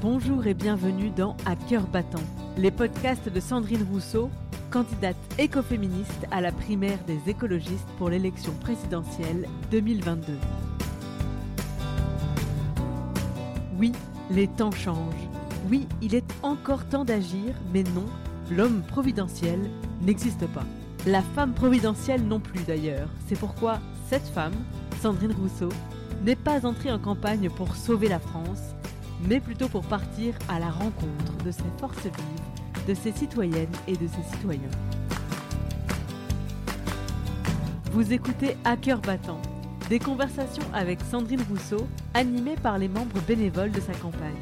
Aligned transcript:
Bonjour 0.00 0.46
et 0.46 0.54
bienvenue 0.54 1.10
dans 1.10 1.36
À 1.44 1.56
cœur 1.56 1.88
battant, 1.88 2.22
les 2.56 2.70
podcasts 2.70 3.28
de 3.28 3.40
Sandrine 3.40 3.84
Rousseau, 3.90 4.30
candidate 4.70 5.16
écoféministe 5.40 6.24
à 6.30 6.40
la 6.40 6.52
primaire 6.52 7.00
des 7.08 7.18
écologistes 7.26 7.88
pour 7.98 8.08
l'élection 8.08 8.52
présidentielle 8.60 9.48
2022. 9.72 10.34
Oui, 13.76 13.90
les 14.30 14.46
temps 14.46 14.70
changent. 14.70 15.28
Oui, 15.68 15.88
il 16.00 16.14
est 16.14 16.32
encore 16.44 16.84
temps 16.84 17.04
d'agir, 17.04 17.56
mais 17.72 17.82
non, 17.82 18.06
l'homme 18.52 18.82
providentiel 18.82 19.58
n'existe 20.00 20.46
pas. 20.46 20.64
La 21.06 21.22
femme 21.22 21.54
providentielle 21.54 22.22
non 22.22 22.38
plus 22.38 22.62
d'ailleurs. 22.62 23.08
C'est 23.26 23.38
pourquoi 23.38 23.80
cette 24.08 24.28
femme, 24.28 24.54
Sandrine 25.00 25.32
Rousseau, 25.32 25.70
n'est 26.24 26.36
pas 26.36 26.64
entrée 26.66 26.92
en 26.92 27.00
campagne 27.00 27.50
pour 27.50 27.74
sauver 27.74 28.08
la 28.08 28.20
France, 28.20 28.76
mais 29.26 29.40
plutôt 29.40 29.68
pour 29.68 29.84
partir 29.84 30.34
à 30.48 30.58
la 30.58 30.70
rencontre 30.70 31.36
de 31.44 31.50
ses 31.50 31.62
forces 31.78 32.02
vives, 32.04 32.86
de 32.86 32.94
ses 32.94 33.12
citoyennes 33.12 33.72
et 33.86 33.96
de 33.96 34.06
ses 34.06 34.22
citoyens. 34.34 34.70
Vous 37.92 38.12
écoutez 38.12 38.56
À 38.64 38.76
cœur 38.76 39.00
battant, 39.00 39.40
des 39.88 39.98
conversations 39.98 40.62
avec 40.72 41.00
Sandrine 41.10 41.42
Rousseau, 41.48 41.86
animées 42.14 42.56
par 42.62 42.78
les 42.78 42.88
membres 42.88 43.20
bénévoles 43.26 43.72
de 43.72 43.80
sa 43.80 43.94
campagne. 43.94 44.36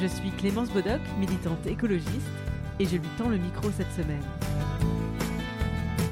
Je 0.00 0.06
suis 0.06 0.30
Clémence 0.30 0.70
Bodoc, 0.70 1.00
militante 1.18 1.66
écologiste, 1.66 2.30
et 2.78 2.84
je 2.84 2.96
lui 2.96 3.08
tends 3.16 3.28
le 3.28 3.38
micro 3.38 3.70
cette 3.70 3.92
semaine. 3.92 4.22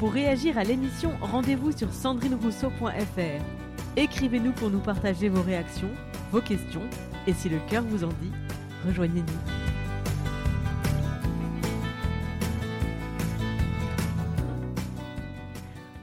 Pour 0.01 0.13
réagir 0.13 0.59
à 0.59 0.65
l'émission, 0.65 1.13
rendez-vous 1.21 1.73
sur 1.73 1.93
sandrinerousseau.fr. 1.93 3.45
Écrivez-nous 3.97 4.53
pour 4.53 4.71
nous 4.71 4.81
partager 4.81 5.29
vos 5.29 5.43
réactions, 5.43 5.91
questions. 6.41 6.83
Et 7.27 7.33
si 7.33 7.49
le 7.49 7.59
cœur 7.69 7.85
vous 7.85 8.05
en 8.05 8.09
dit, 8.09 8.33
rejoignez-nous. 8.87 9.27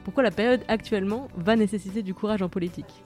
Pourquoi 0.04 0.22
la 0.22 0.30
période 0.30 0.62
actuellement 0.68 1.28
va 1.36 1.56
nécessiter 1.56 2.02
du 2.02 2.14
courage 2.14 2.42
en 2.42 2.48
politique? 2.48 3.02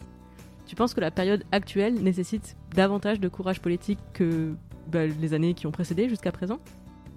Tu 0.66 0.74
penses 0.76 0.92
que 0.92 1.00
la 1.00 1.10
période 1.10 1.44
actuelle 1.52 1.94
nécessite 1.94 2.56
davantage 2.74 3.20
de 3.20 3.28
courage 3.28 3.60
politique 3.60 3.98
que 4.12 4.54
bah, 4.88 5.06
les 5.06 5.32
années 5.32 5.54
qui 5.54 5.66
ont 5.66 5.70
précédé 5.70 6.08
jusqu'à 6.08 6.32
présent? 6.32 6.58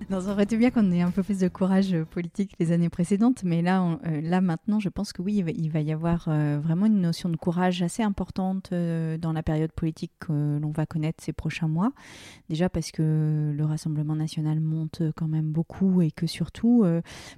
Non, 0.09 0.21
ça 0.21 0.31
aurait 0.31 0.43
été 0.43 0.57
bien 0.57 0.71
qu'on 0.71 0.91
ait 0.91 1.01
un 1.01 1.11
peu 1.11 1.23
plus 1.23 1.39
de 1.39 1.47
courage 1.47 1.93
euh, 1.93 2.05
politique 2.05 2.53
les 2.59 2.71
années 2.71 2.89
précédentes, 2.89 3.43
mais 3.43 3.61
là, 3.61 3.99
euh, 4.05 4.21
là 4.21 4.41
maintenant, 4.41 4.79
je 4.79 4.89
pense 4.89 5.13
que 5.13 5.21
oui, 5.21 5.43
il 5.55 5.71
va, 5.71 5.81
y 5.81 5.91
avoir 5.91 6.25
euh, 6.27 6.59
vraiment 6.61 6.87
une 6.87 7.01
notion 7.01 7.29
de 7.29 7.37
courage 7.37 7.81
assez 7.81 8.03
importante 8.03 8.71
dans 8.71 9.33
la 9.33 9.43
période 9.43 9.71
politique 9.71 10.11
que 10.19 10.57
l'on 10.59 10.71
va 10.71 10.85
connaître 10.85 11.23
ces 11.23 11.33
prochains 11.33 11.67
mois. 11.67 11.91
Déjà 12.49 12.69
parce 12.69 12.91
que 12.91 13.53
le 13.55 13.65
Rassemblement 13.65 14.15
national 14.15 14.59
monte 14.59 15.01
quand 15.15 15.27
même 15.27 15.51
beaucoup 15.51 16.01
et 16.01 16.11
que 16.11 16.27
surtout, 16.27 16.85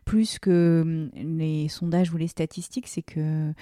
plus 0.05 0.39
que 0.39 0.81
hum, 0.83 1.37
les 1.37 1.67
sondages 1.67 2.13
ou 2.13 2.17
les 2.17 2.27
statistiques, 2.27 2.87
c'est 2.87 3.01
que 3.01 3.53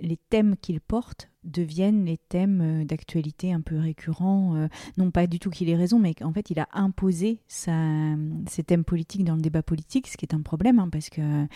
les 0.00 0.18
thèmes 0.28 0.56
qu'il 0.56 0.80
porte 0.80 1.28
deviennent 1.46 2.04
les 2.04 2.18
thèmes 2.18 2.60
euh, 2.60 2.84
d'actualité 2.84 3.52
un 3.52 3.60
peu 3.60 3.78
récurrents. 3.78 4.56
Euh, 4.56 4.68
non 4.96 5.10
pas 5.10 5.26
du 5.26 5.38
tout 5.38 5.50
qu'il 5.50 5.68
ait 5.68 5.76
raison, 5.76 5.98
mais 5.98 6.14
qu'en 6.14 6.32
fait 6.32 6.50
il 6.50 6.58
a 6.58 6.68
imposé 6.72 7.40
ces 7.48 8.62
thèmes 8.66 8.84
politiques 8.84 9.24
dans 9.24 9.36
le 9.36 9.40
débat 9.40 9.62
politique, 9.62 10.08
ce 10.08 10.16
qui 10.16 10.24
est 10.24 10.34
un 10.34 10.42
problème, 10.42 10.78
hein, 10.78 10.88
parce 10.90 11.10
que 11.10 11.46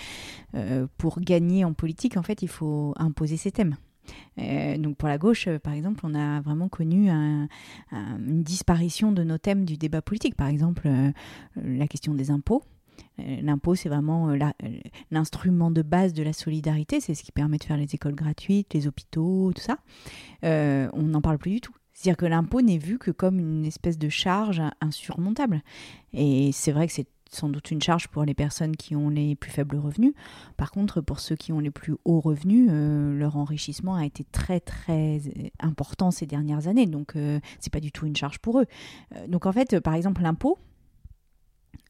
euh, 0.55 0.87
pour 0.99 1.21
gagner 1.21 1.65
en 1.65 1.73
politique, 1.73 2.17
en 2.17 2.23
fait, 2.23 2.43
il 2.43 2.49
faut 2.49 2.95
imposer 2.97 3.37
ces 3.37 3.51
thèmes. 3.51 3.77
donc 4.79 4.97
pour 4.97 5.09
la 5.09 5.19
gauche, 5.19 5.49
par 5.59 5.73
exemple, 5.73 6.01
on 6.05 6.15
a 6.15 6.41
vraiment 6.41 6.69
connu 6.69 7.11
une 7.11 7.49
disparition 8.43 9.13
de 9.13 9.23
nos 9.23 9.39
thèmes 9.39 9.65
du 9.65 9.77
débat 9.77 10.03
politique. 10.03 10.35
Par 10.35 10.49
exemple, 10.49 10.89
la 11.57 11.87
question 11.87 12.15
des 12.15 12.31
impôts. 12.31 12.63
Euh, 13.21 13.41
l'impôt, 13.43 13.75
c'est 13.75 13.89
vraiment 13.89 14.31
euh, 14.31 14.39
euh, 14.65 14.69
l'instrument 15.11 15.71
de 15.71 15.83
base 15.83 16.13
de 16.13 16.23
la 16.23 16.33
solidarité. 16.33 17.01
C'est 17.01 17.15
ce 17.15 17.23
qui 17.23 17.33
permet 17.33 17.59
de 17.59 17.65
faire 17.65 17.77
les 17.77 17.95
écoles 17.95 18.15
gratuites, 18.15 18.73
les 18.75 18.87
hôpitaux, 18.87 19.53
tout 19.55 19.63
ça. 19.63 19.79
on 20.43 21.03
n'en 21.03 21.21
parle 21.21 21.39
plus 21.39 21.53
du 21.53 21.61
tout. 21.61 21.75
C'est-à-dire 21.93 22.17
que 22.17 22.27
l'impôt 22.27 22.63
n'est 22.63 22.79
vu 22.79 22.99
que 22.99 23.11
comme 23.11 23.39
une 23.39 23.67
espèce 23.67 23.99
de 23.99 24.09
charge 24.09 24.63
insurmontable. 24.81 25.63
Et 26.15 26.51
c'est 26.53 26.73
vrai 26.73 26.87
que 26.87 26.93
c'est 26.93 27.07
sans 27.33 27.49
doute 27.49 27.71
une 27.71 27.81
charge 27.81 28.09
pour 28.09 28.25
les 28.25 28.35
personnes 28.35 28.75
qui 28.75 28.97
ont 28.97 29.09
les 29.09 29.37
plus 29.37 29.53
faibles 29.53 29.77
revenus. 29.77 30.15
Par 30.57 30.73
contre, 30.73 31.01
pour 31.01 31.21
ceux 31.21 31.37
qui 31.37 31.53
ont 31.53 31.61
les 31.61 31.71
plus 31.71 31.95
hauts 32.05 32.19
revenus, 32.19 32.69
leur 32.71 33.37
enrichissement 33.37 33.95
a 33.95 34.05
été 34.05 34.25
très 34.25 34.59
très 34.59 35.21
important 35.61 36.11
ces 36.11 36.27
dernières 36.27 36.67
années. 36.67 36.87
Donc, 36.87 37.15
c'est 37.61 37.73
pas 37.73 37.79
du 37.79 37.93
tout 37.93 38.07
une 38.07 38.17
charge 38.17 38.41
pour 38.41 38.61
eux. 38.61 38.67
donc, 39.29 39.47
en 39.47 39.53
fait, 39.53 39.79
par 39.79 39.95
exemple, 39.95 40.23
l'impôt, 40.23 40.59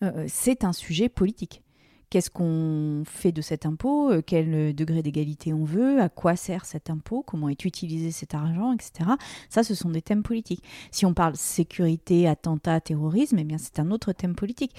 euh, 0.03 0.25
c'est 0.29 0.65
un 0.65 0.73
sujet 0.73 1.09
politique. 1.09 1.63
Qu'est-ce 2.11 2.31
qu'on 2.31 3.05
fait 3.07 3.31
de 3.31 3.41
cet 3.41 3.67
impôt? 3.67 4.11
Euh, 4.11 4.21
Quel 4.25 4.75
degré 4.75 5.01
d'égalité 5.01 5.53
on 5.53 5.65
veut? 5.65 6.01
À 6.01 6.09
quoi 6.09 6.35
sert 6.35 6.65
cet 6.65 6.91
impôt? 6.91 7.23
Comment 7.23 7.49
est 7.49 7.65
utilisé 7.65 8.11
cet 8.11 8.35
argent? 8.35 8.73
Etc. 8.73 9.09
Ça, 9.49 9.63
ce 9.63 9.77
sont 9.77 9.91
des 9.91 10.03
thèmes 10.03 10.25
politiques. 10.25 10.65
Si 10.91 11.07
on 11.07 11.15
parle 11.15 11.37
sécurité, 11.37 12.27
attentat, 12.27 12.81
terrorisme, 12.81 13.39
eh 13.39 13.45
bien, 13.45 13.59
c'est 13.59 13.79
un 13.79 13.93
autre 13.93 14.13
thème 14.13 14.35
politique. 14.35 14.75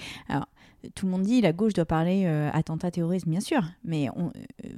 Tout 0.94 1.06
le 1.06 1.12
monde 1.12 1.22
dit 1.22 1.40
la 1.40 1.52
gauche 1.52 1.72
doit 1.72 1.84
parler 1.84 2.24
euh, 2.26 2.50
attentat 2.52 2.90
terrorisme, 2.90 3.30
bien 3.30 3.40
sûr, 3.40 3.62
mais 3.84 4.08
euh, 4.08 4.12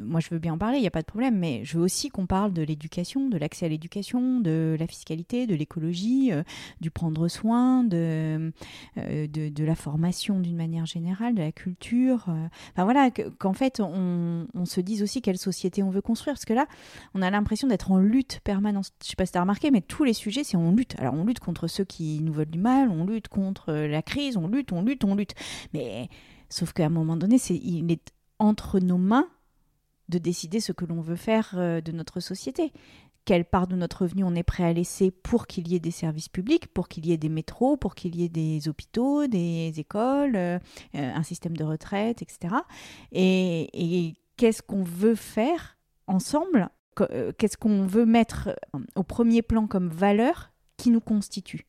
moi 0.01 0.21
je 0.21 0.29
veux 0.31 0.39
bien 0.39 0.55
en 0.55 0.59
parler, 0.59 0.79
il 0.79 0.81
n'y 0.83 0.87
a 0.87 0.91
pas 0.91 1.01
de 1.01 1.07
problème, 1.07 1.39
mais 1.39 1.65
je 1.65 1.79
veux 1.79 1.85
aussi 1.85 2.09
qu'on 2.09 2.27
parle 2.27 2.53
de 2.53 2.63
l'éducation, 2.63 3.29
de 3.29 3.39
l'accès 3.39 3.67
à 3.67 3.69
l'éducation, 3.69 4.41
de 4.41 4.77
la 4.79 4.87
fiscalité, 4.87 5.47
de 5.47 5.55
l'écologie, 5.55 6.33
euh, 6.33 6.43
du 6.81 6.91
prendre 6.91 7.29
soin, 7.29 7.85
de, 7.85 8.53
de, 8.97 9.65
la 9.65 9.75
formation 9.75 10.41
d'une 10.41 10.57
manière 10.57 10.85
générale, 10.85 11.35
de 11.35 11.41
la 11.41 11.53
culture. 11.53 12.27
Enfin 12.73 12.85
voilà, 12.85 13.11
qu'en 13.11 13.55
fait 13.55 13.81
on, 13.81 14.47
on, 14.53 14.65
se 14.67 14.81
dise 14.81 15.03
aussi 15.03 15.23
quelle 15.23 15.39
société 15.39 15.83
on 15.83 15.91
veut 15.91 16.03
construire, 16.03 16.35
parce 16.35 16.45
que 16.45 16.53
là 16.53 16.67
on 17.15 17.23
a 17.23 17.31
l'impression 17.31 17.67
d'être 17.69 17.91
en 17.91 17.99
lutte 17.99 18.41
permanente. 18.45 18.91
Je 19.01 19.07
ne 19.07 19.11
sais 19.11 19.17
pas 19.17 19.27
si 19.27 19.33
tu 19.33 19.39
as 19.39 19.43
remarqué, 19.43 19.71
mais 19.71 19.81
tous 19.81 20.05
les 20.05 20.13
sujets 20.13 20.45
c'est 20.45 20.57
on 20.57 20.73
lutte. 20.73 20.97
Alors 20.99 21.15
on 21.15 21.25
lutte 21.25 21.41
contre 21.41 21.67
ceux 21.67 21.85
qui 21.85 22.21
nous 22.21 22.33
veulent 22.33 22.51
du 22.51 22.59
mal, 22.59 22.91
on 22.91 23.07
lutte 23.07 23.29
contre 23.29 23.73
la 23.73 24.03
crise, 24.03 24.37
on 24.37 24.49
lutte, 24.49 24.73
on 24.73 24.83
lutte, 24.83 25.05
on 25.05 25.15
lutte. 25.15 25.35
Mais 25.73 25.94
sauf 26.49 26.73
qu'à 26.73 26.87
un 26.87 26.91
moment 26.91 27.17
donné, 27.17 27.39
c'est, 27.39 27.57
il 27.57 27.91
est 27.91 28.13
entre 28.39 28.81
nos 28.81 28.99
mains 28.99 29.29
de 30.09 30.19
décider 30.19 30.61
ce 30.61 30.73
que 30.73 30.85
l'on 30.85 31.01
veut 31.01 31.17
faire 31.17 31.55
euh, 31.57 31.81
de 31.81 31.93
notre 31.93 32.21
société. 32.21 32.73
Quelle 33.25 33.47
part 33.47 33.67
de 33.67 33.75
notre 33.75 34.03
revenu 34.03 34.23
on 34.23 34.35
est 34.35 34.43
prêt 34.43 34.65
à 34.65 34.73
laisser 34.73 35.11
pour 35.11 35.47
qu'il 35.47 35.67
y 35.69 35.75
ait 35.75 35.81
des 35.81 35.91
services 35.91 36.29
publics, 36.29 36.67
pour 36.67 36.89
qu'il 36.89 37.07
y 37.07 37.13
ait 37.13 37.17
des 37.17 37.31
métros, 37.31 37.79
pour 37.79 37.95
qu'il 37.95 38.17
y 38.17 38.25
ait 38.25 38.29
des 38.29 38.69
hôpitaux, 38.69 39.27
des 39.27 39.73
écoles, 39.79 40.37
euh, 40.37 40.59
euh, 40.95 41.13
un 41.15 41.23
système 41.23 41.57
de 41.57 41.65
retraite, 41.65 42.21
etc. 42.21 42.55
et 43.13 44.15
qu'est-ce 44.37 44.63
qu'on 44.63 44.83
veut 44.83 45.15
faire 45.15 45.79
ensemble? 46.07 46.69
Qu'est-ce 47.39 47.57
qu'on 47.57 47.87
veut 47.87 48.07
mettre 48.07 48.55
au 48.95 49.03
premier 49.03 49.43
plan 49.43 49.67
comme 49.67 49.89
valeur 49.89 50.53
qui 50.77 50.91
nous 50.91 51.01
constitue? 51.01 51.67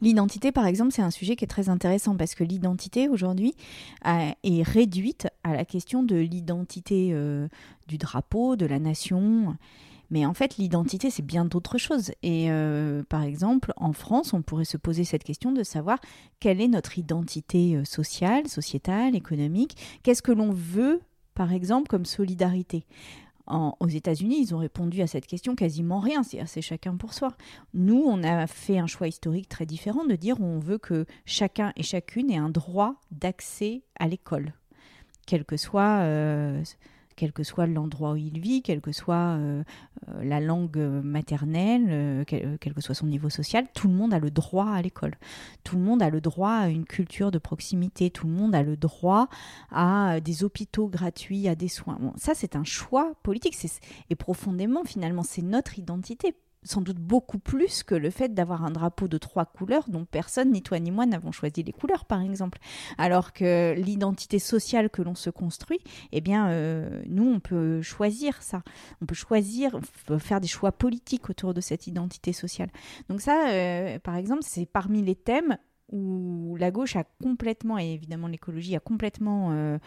L'identité, 0.00 0.52
par 0.52 0.66
exemple, 0.66 0.92
c'est 0.92 1.02
un 1.02 1.10
sujet 1.10 1.36
qui 1.36 1.44
est 1.44 1.48
très 1.48 1.68
intéressant 1.68 2.16
parce 2.16 2.34
que 2.34 2.44
l'identité 2.44 3.08
aujourd'hui 3.08 3.54
est 4.04 4.62
réduite 4.62 5.28
à 5.44 5.54
la 5.54 5.64
question 5.64 6.02
de 6.02 6.16
l'identité 6.16 7.10
euh, 7.12 7.48
du 7.86 7.98
drapeau, 7.98 8.56
de 8.56 8.66
la 8.66 8.78
nation. 8.78 9.56
Mais 10.10 10.24
en 10.24 10.34
fait, 10.34 10.56
l'identité, 10.56 11.10
c'est 11.10 11.24
bien 11.24 11.44
d'autres 11.44 11.78
choses. 11.78 12.12
Et 12.22 12.50
euh, 12.50 13.02
par 13.08 13.22
exemple, 13.22 13.72
en 13.76 13.92
France, 13.92 14.32
on 14.32 14.42
pourrait 14.42 14.64
se 14.64 14.76
poser 14.76 15.04
cette 15.04 15.24
question 15.24 15.52
de 15.52 15.62
savoir 15.62 15.98
quelle 16.40 16.60
est 16.60 16.68
notre 16.68 16.98
identité 16.98 17.76
euh, 17.76 17.84
sociale, 17.84 18.48
sociétale, 18.48 19.14
économique. 19.14 19.76
Qu'est-ce 20.02 20.22
que 20.22 20.32
l'on 20.32 20.52
veut, 20.52 21.00
par 21.34 21.52
exemple, 21.52 21.88
comme 21.88 22.06
solidarité? 22.06 22.84
Aux 23.48 23.88
États-Unis, 23.88 24.40
ils 24.40 24.54
ont 24.54 24.58
répondu 24.58 25.00
à 25.02 25.06
cette 25.06 25.26
question 25.26 25.54
quasiment 25.54 26.00
rien, 26.00 26.22
c'est 26.22 26.62
chacun 26.62 26.96
pour 26.96 27.14
soi. 27.14 27.36
Nous, 27.74 28.02
on 28.04 28.22
a 28.22 28.46
fait 28.46 28.78
un 28.78 28.86
choix 28.86 29.08
historique 29.08 29.48
très 29.48 29.66
différent 29.66 30.04
de 30.04 30.14
dire 30.14 30.40
on 30.40 30.58
veut 30.58 30.78
que 30.78 31.06
chacun 31.24 31.72
et 31.76 31.82
chacune 31.82 32.30
ait 32.30 32.36
un 32.36 32.50
droit 32.50 32.94
d'accès 33.10 33.82
à 33.98 34.08
l'école, 34.08 34.52
quel 35.26 35.44
que 35.44 35.56
soit 35.56 36.00
euh, 36.02 36.62
quel 37.18 37.32
que 37.32 37.42
soit 37.42 37.66
l'endroit 37.66 38.12
où 38.12 38.16
il 38.16 38.38
vit, 38.38 38.62
quelle 38.62 38.80
que 38.80 38.92
soit 38.92 39.16
euh, 39.16 39.64
euh, 40.08 40.22
la 40.22 40.38
langue 40.38 40.78
maternelle, 41.02 41.86
euh, 41.88 42.24
quel, 42.24 42.72
que 42.72 42.80
soit 42.80 42.94
son 42.94 43.06
niveau 43.06 43.28
social, 43.28 43.66
tout 43.74 43.88
le 43.88 43.94
monde 43.94 44.14
a 44.14 44.20
le 44.20 44.30
droit 44.30 44.70
à 44.70 44.80
l'école. 44.80 45.16
Tout 45.64 45.76
le 45.76 45.82
monde 45.82 46.00
a 46.00 46.10
le 46.10 46.20
droit 46.20 46.52
à 46.52 46.68
une 46.68 46.84
culture 46.84 47.32
de 47.32 47.38
proximité. 47.38 48.10
Tout 48.10 48.28
le 48.28 48.32
monde 48.32 48.54
a 48.54 48.62
le 48.62 48.76
droit 48.76 49.28
à 49.72 50.20
des 50.20 50.44
hôpitaux 50.44 50.86
gratuits, 50.86 51.48
à 51.48 51.56
des 51.56 51.66
soins. 51.66 51.98
ça, 52.14 52.34
c'est 52.36 52.54
un 52.54 52.64
choix 52.64 53.14
politique. 53.24 53.56
Et 54.10 54.14
profondément, 54.14 54.84
finalement, 54.84 55.24
c'est 55.24 55.42
notre 55.42 55.76
identité 55.80 56.34
sans 56.68 56.82
doute 56.82 56.98
beaucoup 56.98 57.38
plus 57.38 57.82
que 57.82 57.94
le 57.94 58.10
fait 58.10 58.34
d'avoir 58.34 58.64
un 58.64 58.70
drapeau 58.70 59.08
de 59.08 59.18
trois 59.18 59.46
couleurs 59.46 59.88
dont 59.88 60.04
personne, 60.04 60.52
ni 60.52 60.62
toi 60.62 60.78
ni 60.78 60.90
moi, 60.90 61.06
n'avons 61.06 61.32
choisi 61.32 61.62
les 61.62 61.72
couleurs, 61.72 62.04
par 62.04 62.20
exemple. 62.20 62.58
Alors 62.98 63.32
que 63.32 63.74
l'identité 63.76 64.38
sociale 64.38 64.90
que 64.90 65.02
l'on 65.02 65.14
se 65.14 65.30
construit, 65.30 65.80
eh 66.12 66.20
bien, 66.20 66.48
euh, 66.48 67.02
nous, 67.06 67.26
on 67.26 67.40
peut 67.40 67.80
choisir 67.82 68.42
ça. 68.42 68.62
On 69.00 69.06
peut 69.06 69.14
choisir, 69.14 69.78
faire 70.18 70.40
des 70.40 70.48
choix 70.48 70.72
politiques 70.72 71.30
autour 71.30 71.54
de 71.54 71.60
cette 71.60 71.86
identité 71.86 72.32
sociale. 72.32 72.70
Donc 73.08 73.20
ça, 73.20 73.48
euh, 73.48 73.98
par 73.98 74.16
exemple, 74.16 74.42
c'est 74.44 74.66
parmi 74.66 75.02
les 75.02 75.14
thèmes 75.14 75.56
où 75.90 76.56
la 76.58 76.70
gauche 76.70 76.96
a 76.96 77.04
complètement, 77.22 77.78
et 77.78 77.92
évidemment 77.92 78.26
l'écologie 78.26 78.76
a 78.76 78.80
complètement 78.80 79.52
euh, 79.52 79.78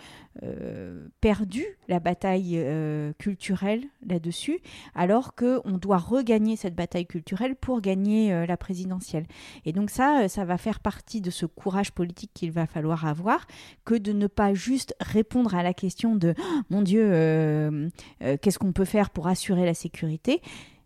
euh, 0.44 1.07
perdu 1.21 1.63
la 1.88 2.00
bataille 2.00 2.56
euh, 2.56 3.13
culturelle 3.19 3.83
là-dessus, 4.07 4.59
alors 4.95 5.36
qu'on 5.36 5.77
doit 5.77 6.00
regagner 6.00 6.56
cette 6.56 6.75
bataille 6.75 7.06
culturelle 7.06 7.56
pour 7.56 7.81
gagner 7.81 8.45
la 8.48 8.57
présidentielle. 8.57 9.25
Et 9.65 9.74
donc 9.74 9.89
ça, 9.89 10.27
ça 10.27 10.45
va 10.45 10.57
faire 10.57 10.80
partie 10.80 11.21
de 11.21 11.30
ce 11.30 11.45
courage 11.45 11.92
politique 11.92 12.31
qu'il 12.33 12.51
va 12.51 12.65
falloir 12.65 13.06
avoir, 13.06 13.45
que 13.86 13.95
de 13.95 14.12
ne 14.12 14.27
pas 14.27 14.53
juste 14.53 14.95
répondre 15.00 15.53
à 15.56 15.62
la 15.62 15.74
question 15.74 16.15
de 16.15 16.33
oh, 16.38 16.62
mon 16.69 16.81
Dieu, 16.81 17.92
qu'est-ce 18.19 18.57
qu'on 18.57 18.71
peut 18.71 18.86
faire 18.86 19.09
pour 19.12 19.27
assurer 19.27 19.65
la 19.65 19.74
sécurité 19.74 20.42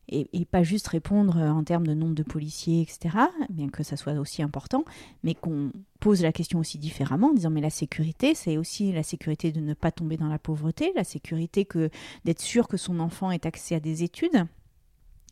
et, 0.10 0.46
pas 0.46 0.64
juste 0.64 0.88
répondre 0.88 1.38
en 1.38 1.64
termes 1.64 1.88
de 1.88 1.94
nombre 1.94 2.16
de 2.16 2.24
policiers, 2.24 2.82
etc., 2.82 3.18
bien 3.50 3.70
que 3.70 3.84
ça 3.84 3.98
soit 3.98 4.14
aussi 4.14 4.42
important, 4.42 4.86
mais 5.24 5.34
qu'on 5.34 5.72
pose 6.00 6.22
la 6.22 6.32
question 6.32 6.60
aussi 6.60 6.78
différemment 6.78 7.30
en 7.30 7.34
disant 7.34 7.50
mais 7.50 7.62
la 7.62 7.70
sécurité, 7.70 8.36
c'est 8.36 8.58
aussi 8.58 8.92
la 8.92 9.04
sécurité 9.04 9.52
de 9.52 9.60
ne 9.60 9.74
pas 9.74 9.92
tomber 9.92 10.18
dans 10.18 10.28
la 10.28 10.40
pauvreté, 10.40 10.92
la 10.96 11.04
sécurité 11.04 11.66
que 11.66 11.90
d'être 12.24 12.42
sûr 12.42 12.68
que 12.68 12.78
son 12.78 13.00
enfant 13.00 13.32
ait 13.32 13.48
accès 13.48 13.76
à 13.76 13.80
des 13.80 14.04
études. 14.04 14.46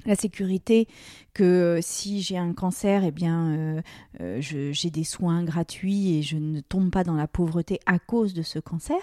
La 0.05 0.15
sécurité 0.15 0.87
que 1.33 1.79
si 1.81 2.21
j'ai 2.21 2.37
un 2.37 2.53
cancer, 2.53 3.05
eh 3.05 3.11
bien, 3.11 3.47
euh, 3.51 3.81
euh, 4.19 4.37
j'ai 4.41 4.89
des 4.89 5.05
soins 5.05 5.43
gratuits 5.43 6.17
et 6.17 6.21
je 6.21 6.35
ne 6.35 6.59
tombe 6.59 6.89
pas 6.91 7.05
dans 7.05 7.13
la 7.13 7.27
pauvreté 7.27 7.79
à 7.85 7.99
cause 7.99 8.33
de 8.33 8.41
ce 8.41 8.59
cancer. 8.59 8.97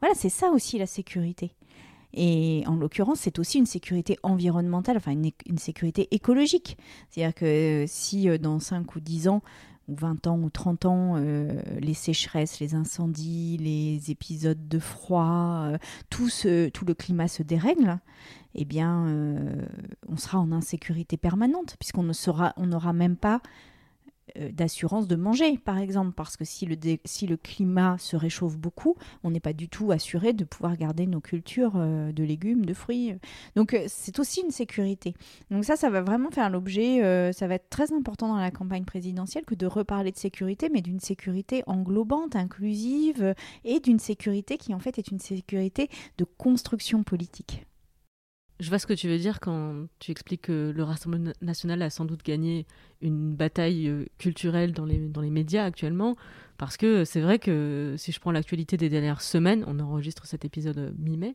Voilà, 0.00 0.14
c'est 0.14 0.30
ça 0.30 0.48
aussi 0.50 0.78
la 0.78 0.86
sécurité. 0.86 1.52
Et 2.16 2.64
en 2.66 2.76
l'occurrence, 2.76 3.20
c'est 3.20 3.38
aussi 3.38 3.58
une 3.58 3.66
sécurité 3.66 4.18
environnementale, 4.22 4.96
enfin 4.96 5.12
une, 5.12 5.58
sécurité 5.58 6.08
écologique. 6.10 6.78
C'est-à-dire 7.10 7.34
que 7.34 7.84
si 7.86 8.28
euh, 8.28 8.38
dans 8.38 8.58
5 8.58 8.96
ou 8.96 9.00
10 9.00 9.28
ans, 9.28 9.42
ou 9.88 9.94
20 9.94 10.26
ans 10.26 10.38
ou 10.38 10.48
30 10.48 10.86
ans, 10.86 11.14
euh, 11.16 11.60
les 11.78 11.92
sécheresses, 11.92 12.58
les 12.58 12.74
incendies, 12.74 13.58
les 13.58 14.10
épisodes 14.10 14.66
de 14.66 14.78
froid, 14.78 15.66
euh, 15.66 15.78
tout, 16.08 16.30
tout 16.72 16.84
le 16.86 16.94
climat 16.94 17.28
se 17.28 17.42
dérègle, 17.42 18.00
eh 18.54 18.64
bien, 18.64 19.06
on 20.08 20.16
sera 20.16 20.40
en 20.40 20.50
insécurité 20.50 21.18
permanente, 21.18 21.76
puisqu'on 21.78 22.02
ne 22.02 22.14
on 22.56 22.66
n'aura 22.66 22.94
même 22.94 23.16
pas 23.16 23.36
euh, 23.36 23.40
d'assurance 24.52 25.06
de 25.06 25.16
manger, 25.16 25.58
par 25.58 25.78
exemple, 25.78 26.12
parce 26.12 26.36
que 26.36 26.44
si 26.44 26.66
le, 26.66 26.76
si 27.04 27.26
le 27.26 27.36
climat 27.36 27.96
se 27.98 28.16
réchauffe 28.16 28.56
beaucoup, 28.56 28.96
on 29.22 29.30
n'est 29.30 29.40
pas 29.40 29.52
du 29.52 29.68
tout 29.68 29.92
assuré 29.92 30.32
de 30.32 30.44
pouvoir 30.44 30.76
garder 30.76 31.06
nos 31.06 31.20
cultures 31.20 31.74
euh, 31.76 32.12
de 32.12 32.24
légumes, 32.24 32.66
de 32.66 32.74
fruits. 32.74 33.14
Donc 33.54 33.74
euh, 33.74 33.84
c'est 33.86 34.18
aussi 34.18 34.40
une 34.40 34.50
sécurité. 34.50 35.14
Donc 35.50 35.64
ça, 35.64 35.76
ça 35.76 35.90
va 35.90 36.02
vraiment 36.02 36.30
faire 36.30 36.50
l'objet, 36.50 37.32
ça 37.32 37.46
va 37.46 37.54
être 37.54 37.68
très 37.70 37.92
important 37.92 38.28
dans 38.28 38.36
la 38.36 38.50
campagne 38.50 38.84
présidentielle 38.84 39.44
que 39.44 39.54
de 39.54 39.66
reparler 39.66 40.12
de 40.12 40.16
sécurité, 40.16 40.68
mais 40.72 40.82
d'une 40.82 41.00
sécurité 41.00 41.62
englobante, 41.66 42.36
inclusive, 42.36 43.34
et 43.64 43.80
d'une 43.80 43.98
sécurité 43.98 44.58
qui 44.58 44.74
en 44.74 44.78
fait 44.78 44.98
est 44.98 45.08
une 45.08 45.20
sécurité 45.20 45.88
de 46.18 46.24
construction 46.24 47.02
politique. 47.02 47.66
Je 48.58 48.70
vois 48.70 48.78
ce 48.78 48.86
que 48.86 48.94
tu 48.94 49.06
veux 49.06 49.18
dire 49.18 49.38
quand 49.40 49.86
tu 49.98 50.10
expliques 50.10 50.42
que 50.42 50.72
le 50.74 50.82
Rassemblement 50.82 51.32
national 51.42 51.82
a 51.82 51.90
sans 51.90 52.06
doute 52.06 52.22
gagné 52.24 52.66
une 53.02 53.34
bataille 53.34 53.86
euh, 53.88 54.06
culturelle 54.16 54.72
dans 54.72 54.86
les, 54.86 54.98
dans 54.98 55.20
les 55.20 55.28
médias 55.28 55.64
actuellement, 55.64 56.16
parce 56.56 56.78
que 56.78 57.04
c'est 57.04 57.20
vrai 57.20 57.38
que 57.38 57.96
si 57.98 58.12
je 58.12 58.20
prends 58.20 58.32
l'actualité 58.32 58.78
des 58.78 58.88
dernières 58.88 59.20
semaines, 59.20 59.62
on 59.66 59.78
enregistre 59.78 60.24
cet 60.24 60.46
épisode 60.46 60.78
euh, 60.78 60.90
mi-mai, 60.98 61.34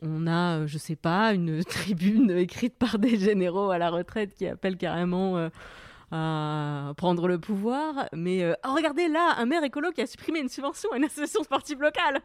on 0.00 0.28
a, 0.28 0.58
euh, 0.58 0.66
je 0.68 0.78
sais 0.78 0.94
pas, 0.94 1.34
une 1.34 1.64
tribune 1.68 2.30
écrite 2.30 2.76
par 2.76 3.00
des 3.00 3.18
généraux 3.18 3.70
à 3.70 3.78
la 3.78 3.90
retraite 3.90 4.34
qui 4.34 4.46
appellent 4.46 4.76
carrément 4.76 5.50
à 6.12 6.92
prendre 6.96 7.26
le 7.26 7.40
pouvoir, 7.40 8.08
mais 8.12 8.48
oh, 8.64 8.74
regardez 8.76 9.08
là, 9.08 9.34
un 9.38 9.44
maire 9.44 9.64
écolo 9.64 9.90
qui 9.90 10.02
a 10.02 10.06
supprimé 10.06 10.38
une 10.38 10.48
subvention 10.48 10.92
à 10.92 10.98
une 10.98 11.04
association 11.04 11.42
sportive 11.42 11.80
locale. 11.80 12.20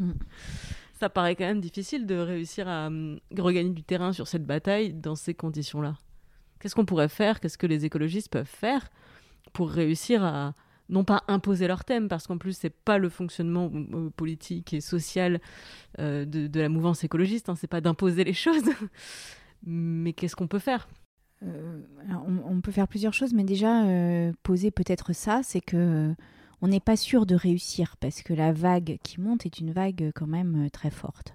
Ça 1.02 1.10
paraît 1.10 1.34
quand 1.34 1.46
même 1.46 1.60
difficile 1.60 2.06
de 2.06 2.14
réussir 2.14 2.68
à 2.68 2.86
hum, 2.86 3.18
regagner 3.36 3.70
du 3.70 3.82
terrain 3.82 4.12
sur 4.12 4.28
cette 4.28 4.46
bataille 4.46 4.92
dans 4.92 5.16
ces 5.16 5.34
conditions-là. 5.34 5.96
Qu'est-ce 6.60 6.76
qu'on 6.76 6.84
pourrait 6.84 7.08
faire? 7.08 7.40
Qu'est-ce 7.40 7.58
que 7.58 7.66
les 7.66 7.84
écologistes 7.84 8.30
peuvent 8.30 8.46
faire 8.46 8.88
pour 9.52 9.68
réussir 9.68 10.22
à 10.22 10.54
non 10.90 11.02
pas 11.02 11.24
imposer 11.26 11.66
leur 11.66 11.84
thème, 11.84 12.06
parce 12.06 12.28
qu'en 12.28 12.38
plus 12.38 12.56
c'est 12.56 12.70
pas 12.70 12.98
le 12.98 13.08
fonctionnement 13.08 13.68
euh, 13.74 14.10
politique 14.10 14.74
et 14.74 14.80
social 14.80 15.40
euh, 15.98 16.24
de, 16.24 16.60
la 16.60 16.68
mouvance 16.68 17.02
écologiste, 17.02 17.48
hein, 17.48 17.56
c'est 17.56 17.66
pas 17.66 17.80
d'imposer 17.80 18.22
les 18.22 18.32
choses, 18.44 18.70
mais 19.66 20.12
qu'est-ce 20.12 20.36
qu'on 20.36 20.46
peut 20.46 20.60
faire? 20.60 20.88
Euh, 21.42 21.80
on, 22.46 22.60
peut 22.60 22.70
faire 22.70 22.86
plusieurs 22.86 23.12
choses, 23.12 23.34
mais 23.34 23.42
déjà 23.42 23.82
poser 24.44 24.70
peut-être 24.70 25.12
ça, 25.12 25.40
c'est 25.42 25.60
que 25.60 26.14
on 26.62 26.68
n'est 26.68 26.80
pas 26.80 26.96
sûr 26.96 27.26
de 27.26 27.34
réussir 27.34 27.96
parce 27.98 28.22
que 28.22 28.32
la 28.32 28.52
vague 28.52 28.98
qui 29.02 29.20
monte 29.20 29.44
est 29.44 29.58
une 29.58 29.72
vague 29.72 30.12
quand 30.14 30.28
même 30.28 30.66
euh, 30.66 30.70
très 30.70 30.90
forte. 30.90 31.34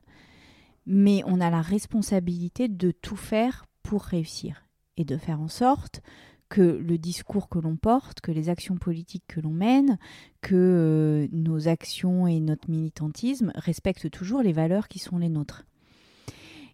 Mais 0.85 1.21
on 1.25 1.41
a 1.41 1.49
la 1.49 1.61
responsabilité 1.61 2.69
de 2.69 2.91
tout 2.91 3.17
faire 3.17 3.65
pour 3.83 4.03
réussir 4.03 4.63
et 4.95 5.03
de 5.03 5.17
faire 5.17 5.41
en 5.41 5.49
sorte 5.49 6.01
que 6.47 6.61
le 6.61 6.97
discours 6.97 7.49
que 7.49 7.59
l'on 7.59 7.75
porte, 7.75 8.21
que 8.21 8.31
les 8.31 8.47
actions 8.47 8.77
politiques 8.77 9.25
que 9.27 9.41
l'on 9.41 9.51
mène, 9.51 9.99
que 10.39 10.55
euh, 10.55 11.27
nos 11.33 11.67
actions 11.67 12.25
et 12.25 12.39
notre 12.39 12.69
militantisme 12.69 13.51
respectent 13.55 14.09
toujours 14.09 14.41
les 14.41 14.53
valeurs 14.53 14.87
qui 14.87 14.99
sont 14.99 15.17
les 15.17 15.27
nôtres. 15.27 15.65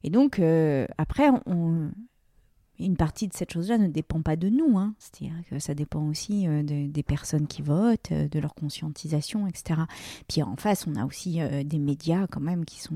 Et 0.04 0.12
donc, 0.12 0.38
euh, 0.38 0.86
après, 1.00 1.30
on, 1.48 1.90
une 2.80 2.98
partie 2.98 3.28
de 3.28 3.34
cette 3.34 3.54
chose-là 3.54 3.78
ne 3.78 3.88
dépend 3.88 4.22
pas 4.22 4.36
de 4.36 4.50
nous, 4.50 4.78
hein. 4.78 4.96
c'est-à-dire 4.98 5.36
que 5.50 5.60
ça 5.60 5.76
dépend 5.76 6.08
aussi 6.08 6.48
euh, 6.48 6.64
des 6.64 7.04
personnes 7.04 7.46
qui 7.46 7.62
votent, 7.62 8.12
euh, 8.12 8.28
de 8.28 8.40
leur 8.40 8.56
conscientisation, 8.56 9.48
etc. 9.48 9.82
Puis 10.28 10.42
en 10.42 10.56
face, 10.56 10.88
on 10.88 10.96
a 10.96 11.06
aussi 11.06 11.40
euh, 11.40 11.64
des 11.64 11.78
médias 11.78 12.26
quand 12.28 12.40
même 12.40 12.66
qui 12.66 12.82
sont 12.82 12.96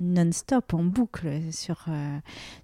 non-stop, 0.00 0.74
en 0.74 0.84
boucle 0.84 1.40
sur, 1.50 1.86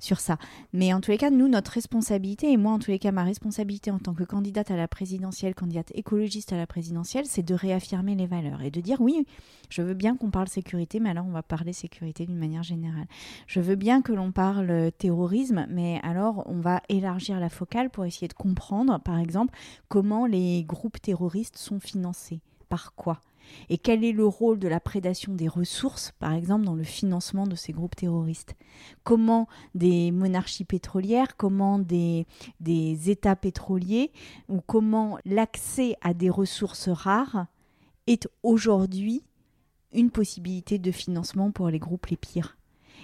sur 0.00 0.20
ça. 0.20 0.38
Mais 0.72 0.92
en 0.92 1.00
tous 1.00 1.10
les 1.10 1.18
cas, 1.18 1.30
nous, 1.30 1.48
notre 1.48 1.72
responsabilité, 1.72 2.52
et 2.52 2.56
moi 2.56 2.72
en 2.72 2.78
tous 2.78 2.90
les 2.90 2.98
cas, 2.98 3.12
ma 3.12 3.24
responsabilité 3.24 3.90
en 3.90 3.98
tant 3.98 4.14
que 4.14 4.24
candidate 4.24 4.70
à 4.70 4.76
la 4.76 4.88
présidentielle, 4.88 5.54
candidate 5.54 5.92
écologiste 5.94 6.52
à 6.52 6.56
la 6.56 6.66
présidentielle, 6.66 7.24
c'est 7.26 7.42
de 7.42 7.54
réaffirmer 7.54 8.14
les 8.14 8.26
valeurs 8.26 8.62
et 8.62 8.70
de 8.70 8.80
dire 8.80 9.00
oui, 9.00 9.26
je 9.70 9.82
veux 9.82 9.94
bien 9.94 10.16
qu'on 10.16 10.30
parle 10.30 10.48
sécurité, 10.48 11.00
mais 11.00 11.10
alors 11.10 11.26
on 11.26 11.32
va 11.32 11.42
parler 11.42 11.72
sécurité 11.72 12.26
d'une 12.26 12.38
manière 12.38 12.62
générale. 12.62 13.06
Je 13.46 13.60
veux 13.60 13.76
bien 13.76 14.02
que 14.02 14.12
l'on 14.12 14.32
parle 14.32 14.92
terrorisme, 14.98 15.66
mais 15.70 16.00
alors 16.02 16.17
alors 16.18 16.42
on 16.46 16.58
va 16.58 16.82
élargir 16.88 17.38
la 17.38 17.48
focale 17.48 17.90
pour 17.90 18.04
essayer 18.04 18.26
de 18.26 18.32
comprendre, 18.32 18.98
par 19.00 19.18
exemple, 19.18 19.56
comment 19.88 20.26
les 20.26 20.64
groupes 20.64 21.00
terroristes 21.00 21.56
sont 21.56 21.78
financés, 21.78 22.40
par 22.68 22.94
quoi? 22.96 23.20
Et 23.68 23.78
quel 23.78 24.04
est 24.04 24.12
le 24.12 24.26
rôle 24.26 24.58
de 24.58 24.66
la 24.66 24.80
prédation 24.80 25.32
des 25.32 25.46
ressources, 25.46 26.12
par 26.18 26.32
exemple, 26.32 26.64
dans 26.64 26.74
le 26.74 26.82
financement 26.82 27.46
de 27.46 27.54
ces 27.54 27.72
groupes 27.72 27.94
terroristes? 27.94 28.56
Comment 29.04 29.46
des 29.76 30.10
monarchies 30.10 30.64
pétrolières, 30.64 31.36
comment 31.36 31.78
des, 31.78 32.26
États 32.60 33.36
pétroliers, 33.36 34.10
ou 34.48 34.60
comment 34.60 35.18
l'accès 35.24 35.94
à 36.00 36.14
des 36.14 36.30
ressources 36.30 36.88
rares 36.88 37.46
est 38.08 38.28
aujourd'hui 38.42 39.22
une 39.92 40.10
possibilité 40.10 40.80
de 40.80 40.90
financement 40.90 41.52
pour 41.52 41.70
les 41.70 41.78
groupes 41.78 42.06
les 42.06 42.16
pires? 42.16 42.58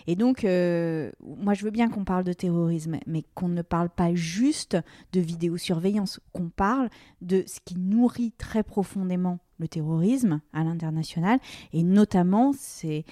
Et 0.06 0.16
donc, 0.16 0.44
euh, 0.44 1.10
moi, 1.22 1.54
je 1.54 1.64
veux 1.64 1.70
bien 1.70 1.88
qu'on 1.88 2.04
parle 2.04 2.24
de 2.24 2.32
terrorisme, 2.32 2.98
mais 3.06 3.24
qu'on 3.34 3.48
ne 3.48 3.62
parle 3.62 3.88
pas 3.88 4.14
juste 4.14 4.76
de 5.12 5.20
vidéosurveillance, 5.20 6.20
qu'on 6.32 6.50
parle 6.50 6.90
de 7.22 7.44
ce 7.46 7.60
qui 7.64 7.78
nourrit 7.78 8.32
très 8.32 8.62
profondément 8.62 9.38
le 9.58 9.68
terrorisme 9.68 10.40
à 10.52 10.64
l'international, 10.64 11.38
et 11.72 11.84
notamment 11.84 12.52
ces, 12.52 13.04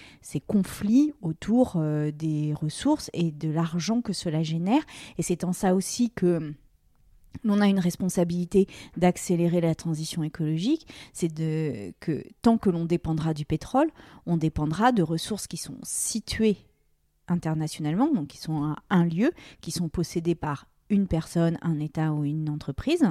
conflits 0.46 1.12
autour 1.22 1.74
euh, 1.76 2.10
des 2.10 2.52
ressources 2.52 3.10
et 3.12 3.30
de 3.30 3.48
l'argent 3.48 4.02
que 4.02 4.12
cela 4.12 4.42
génère. 4.42 4.82
Et 5.18 5.22
c'est 5.22 5.44
en 5.44 5.52
ça 5.52 5.74
aussi 5.74 6.10
que... 6.10 6.52
l'on 7.44 7.62
a 7.62 7.68
une 7.68 7.78
responsabilité 7.78 8.66
d'accélérer 8.98 9.62
la 9.62 9.74
transition 9.74 10.22
écologique, 10.22 10.86
c'est 11.14 11.32
que 11.32 12.22
tant 12.42 12.58
que 12.58 12.68
l'on 12.68 12.84
dépendra 12.84 13.32
du 13.32 13.46
pétrole, 13.46 13.90
on 14.26 14.36
dépendra 14.36 14.92
de 14.92 15.02
ressources 15.02 15.46
qui 15.46 15.56
sont 15.56 15.78
situées 15.82 16.58
internationalement, 17.28 18.12
donc 18.12 18.28
qui 18.28 18.38
sont 18.38 18.64
à 18.64 18.76
un 18.90 19.04
lieu, 19.04 19.32
qui 19.60 19.70
sont 19.70 19.88
possédés 19.88 20.34
par 20.34 20.66
une 20.90 21.06
personne, 21.06 21.58
un 21.62 21.78
État 21.80 22.12
ou 22.12 22.24
une 22.24 22.50
entreprise. 22.50 23.04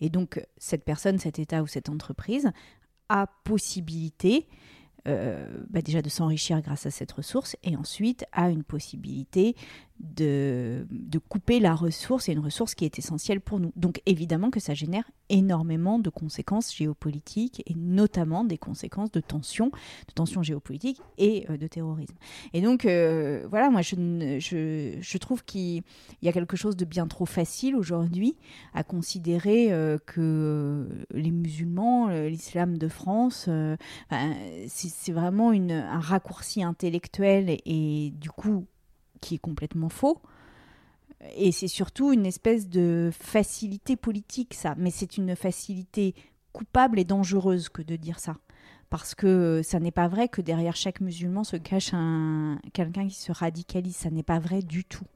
Et 0.00 0.08
donc 0.08 0.44
cette 0.56 0.84
personne, 0.84 1.18
cet 1.18 1.38
État 1.38 1.62
ou 1.62 1.66
cette 1.66 1.88
entreprise 1.88 2.50
a 3.08 3.26
possibilité 3.44 4.46
euh, 5.08 5.46
bah 5.70 5.80
déjà 5.80 6.02
de 6.02 6.10
s'enrichir 6.10 6.60
grâce 6.60 6.84
à 6.84 6.90
cette 6.90 7.12
ressource 7.12 7.56
et 7.62 7.74
ensuite 7.74 8.26
a 8.32 8.50
une 8.50 8.62
possibilité 8.62 9.56
de, 10.00 10.86
couper 11.28 11.60
la 11.60 11.74
ressource, 11.74 12.28
et 12.28 12.32
une 12.32 12.40
ressource 12.40 12.74
qui 12.74 12.84
est 12.84 12.98
essentielle 12.98 13.40
pour 13.40 13.60
nous. 13.60 13.72
Donc 13.76 14.00
évidemment 14.06 14.50
que 14.50 14.60
ça 14.60 14.74
génère 14.74 15.04
énormément 15.28 15.98
de 15.98 16.10
conséquences 16.10 16.74
géopolitiques, 16.74 17.62
et 17.66 17.74
notamment 17.74 18.44
des 18.44 18.58
conséquences 18.58 19.12
de 19.12 19.20
tensions, 19.20 19.70
de 20.08 20.12
tensions 20.14 20.42
géopolitiques 20.42 21.00
et 21.18 21.46
euh, 21.50 21.56
de 21.56 21.66
terrorisme. 21.66 22.14
Et 22.52 22.62
donc 22.62 22.84
euh, 22.84 23.46
voilà, 23.48 23.70
moi 23.70 23.82
je, 23.82 24.38
je, 24.38 25.18
trouve 25.18 25.44
qu'il 25.44 25.82
y 26.22 26.28
a 26.28 26.32
quelque 26.32 26.56
chose 26.56 26.76
de 26.76 26.84
bien 26.84 27.06
trop 27.06 27.26
facile 27.26 27.76
aujourd'hui 27.76 28.36
à 28.74 28.82
considérer 28.82 29.72
euh, 29.72 29.98
que 30.06 30.88
les 31.12 31.30
musulmans, 31.30 32.08
l'islam 32.08 32.78
de 32.78 32.88
France, 32.88 33.48
c'est 34.66 35.12
vraiment 35.12 35.52
une, 35.52 35.72
un 35.72 36.00
raccourci 36.00 36.62
intellectuel 36.62 37.58
et 37.64 38.12
du 38.16 38.30
coup 38.30 38.66
qui 39.20 39.36
est 39.36 39.38
complètement 39.38 39.88
faux. 39.88 40.20
Et 41.36 41.52
c'est 41.52 41.68
surtout 41.68 42.12
une 42.12 42.26
espèce 42.26 42.68
de 42.68 43.10
facilité 43.12 43.96
politique, 43.96 44.54
ça. 44.54 44.74
Mais 44.78 44.90
c'est 44.90 45.16
une 45.16 45.36
facilité 45.36 46.14
coupable 46.52 46.98
et 46.98 47.04
dangereuse 47.04 47.68
que 47.68 47.82
de 47.82 47.96
dire 47.96 48.18
ça. 48.18 48.36
Parce 48.88 49.14
que 49.14 49.60
ça 49.62 49.78
n'est 49.78 49.92
pas 49.92 50.08
vrai 50.08 50.28
que 50.28 50.40
derrière 50.40 50.74
chaque 50.74 51.00
musulman 51.00 51.44
se 51.44 51.56
cache 51.56 51.90
un... 51.92 52.58
quelqu'un 52.72 53.06
qui 53.06 53.14
se 53.14 53.32
radicalise. 53.32 53.96
Ça 53.96 54.10
n'est 54.10 54.22
pas 54.22 54.38
vrai 54.38 54.62
du 54.62 54.84
tout. 54.84 55.06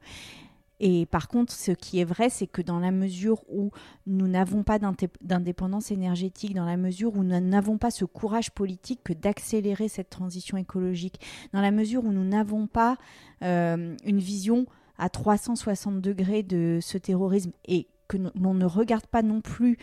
Et 0.80 1.06
par 1.06 1.28
contre, 1.28 1.52
ce 1.52 1.70
qui 1.70 2.00
est 2.00 2.04
vrai, 2.04 2.30
c'est 2.30 2.46
que 2.46 2.62
dans 2.62 2.80
la 2.80 2.90
mesure 2.90 3.42
où 3.48 3.70
nous 4.06 4.26
n'avons 4.26 4.62
pas 4.62 4.78
d'indépendance 5.20 5.90
énergétique, 5.90 6.54
dans 6.54 6.64
la 6.64 6.76
mesure 6.76 7.16
où 7.16 7.22
nous 7.22 7.40
n'avons 7.40 7.78
pas 7.78 7.90
ce 7.90 8.04
courage 8.04 8.50
politique 8.50 9.00
que 9.04 9.12
d'accélérer 9.12 9.88
cette 9.88 10.10
transition 10.10 10.56
écologique, 10.56 11.20
dans 11.52 11.60
la 11.60 11.70
mesure 11.70 12.04
où 12.04 12.12
nous 12.12 12.24
n'avons 12.24 12.66
pas 12.66 12.96
euh, 13.42 13.94
une 14.04 14.18
vision 14.18 14.66
à 14.98 15.08
360 15.08 16.00
degrés 16.00 16.42
de 16.42 16.78
ce 16.80 16.98
terrorisme 16.98 17.52
et 17.66 17.86
que 18.08 18.16
l'on 18.34 18.54
ne 18.54 18.66
regarde 18.66 19.06
pas 19.06 19.22
non 19.22 19.40
plus 19.40 19.78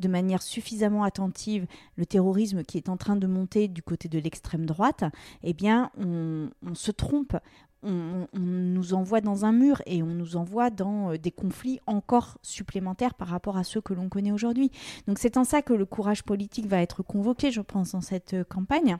de 0.00 0.08
manière 0.08 0.42
suffisamment 0.42 1.04
attentive 1.04 1.66
le 1.96 2.04
terrorisme 2.04 2.62
qui 2.62 2.76
est 2.76 2.88
en 2.88 2.96
train 2.96 3.16
de 3.16 3.26
monter 3.26 3.68
du 3.68 3.82
côté 3.82 4.08
de 4.08 4.18
l'extrême 4.18 4.66
droite, 4.66 5.04
eh 5.42 5.54
bien, 5.54 5.90
on, 5.96 6.50
on 6.66 6.74
se 6.74 6.90
trompe 6.90 7.36
on, 7.84 8.26
nous 8.38 8.94
envoie 8.94 9.20
dans 9.20 9.44
un 9.44 9.52
mur 9.52 9.82
et 9.86 10.02
on 10.02 10.06
nous 10.06 10.36
envoie 10.36 10.70
dans 10.70 11.12
euh, 11.12 11.18
des 11.18 11.30
conflits 11.30 11.80
encore 11.86 12.38
supplémentaires 12.42 13.14
par 13.14 13.28
rapport 13.28 13.56
à 13.56 13.64
ceux 13.64 13.80
que 13.80 13.94
l'on 13.94 14.08
connaît 14.08 14.32
aujourd'hui. 14.32 14.70
Donc 15.06 15.18
c'est 15.18 15.36
en 15.36 15.44
ça 15.44 15.62
que 15.62 15.72
le 15.72 15.86
courage 15.86 16.22
politique 16.22 16.66
va 16.66 16.80
être 16.80 17.02
convoqué, 17.02 17.50
je 17.50 17.60
pense, 17.60 17.92
dans 17.92 18.00
cette 18.00 18.34
euh, 18.34 18.44
campagne. 18.44 18.96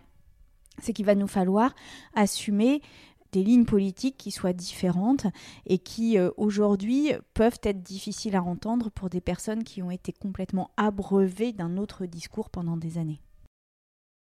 C'est 0.83 0.93
qu'il 0.93 1.07
va 1.07 1.15
nous 1.15 1.29
falloir 1.29 1.75
assumer 2.15 2.83
des 3.33 3.43
lignes 3.43 3.65
politiques 3.65 4.17
qui 4.17 4.31
soient 4.31 4.53
différentes 4.53 5.27
et 5.67 5.79
qui 5.79 6.19
euh, 6.19 6.31
aujourd'hui 6.37 7.13
peuvent 7.35 7.59
être 7.65 7.83
difficiles 7.83 8.37
à 8.37 8.43
entendre 8.43 8.91
pour 8.91 9.11
des 9.11 9.21
personnes 9.21 9.65
qui 9.65 9.83
ont 9.83 9.91
été 9.91 10.13
complètement 10.13 10.71
abreuvées 10.77 11.53
d'un 11.53 11.77
autre 11.77 12.07
discours 12.07 12.51
pendant 12.51 12.77
des 12.77 12.99
années. 12.99 13.21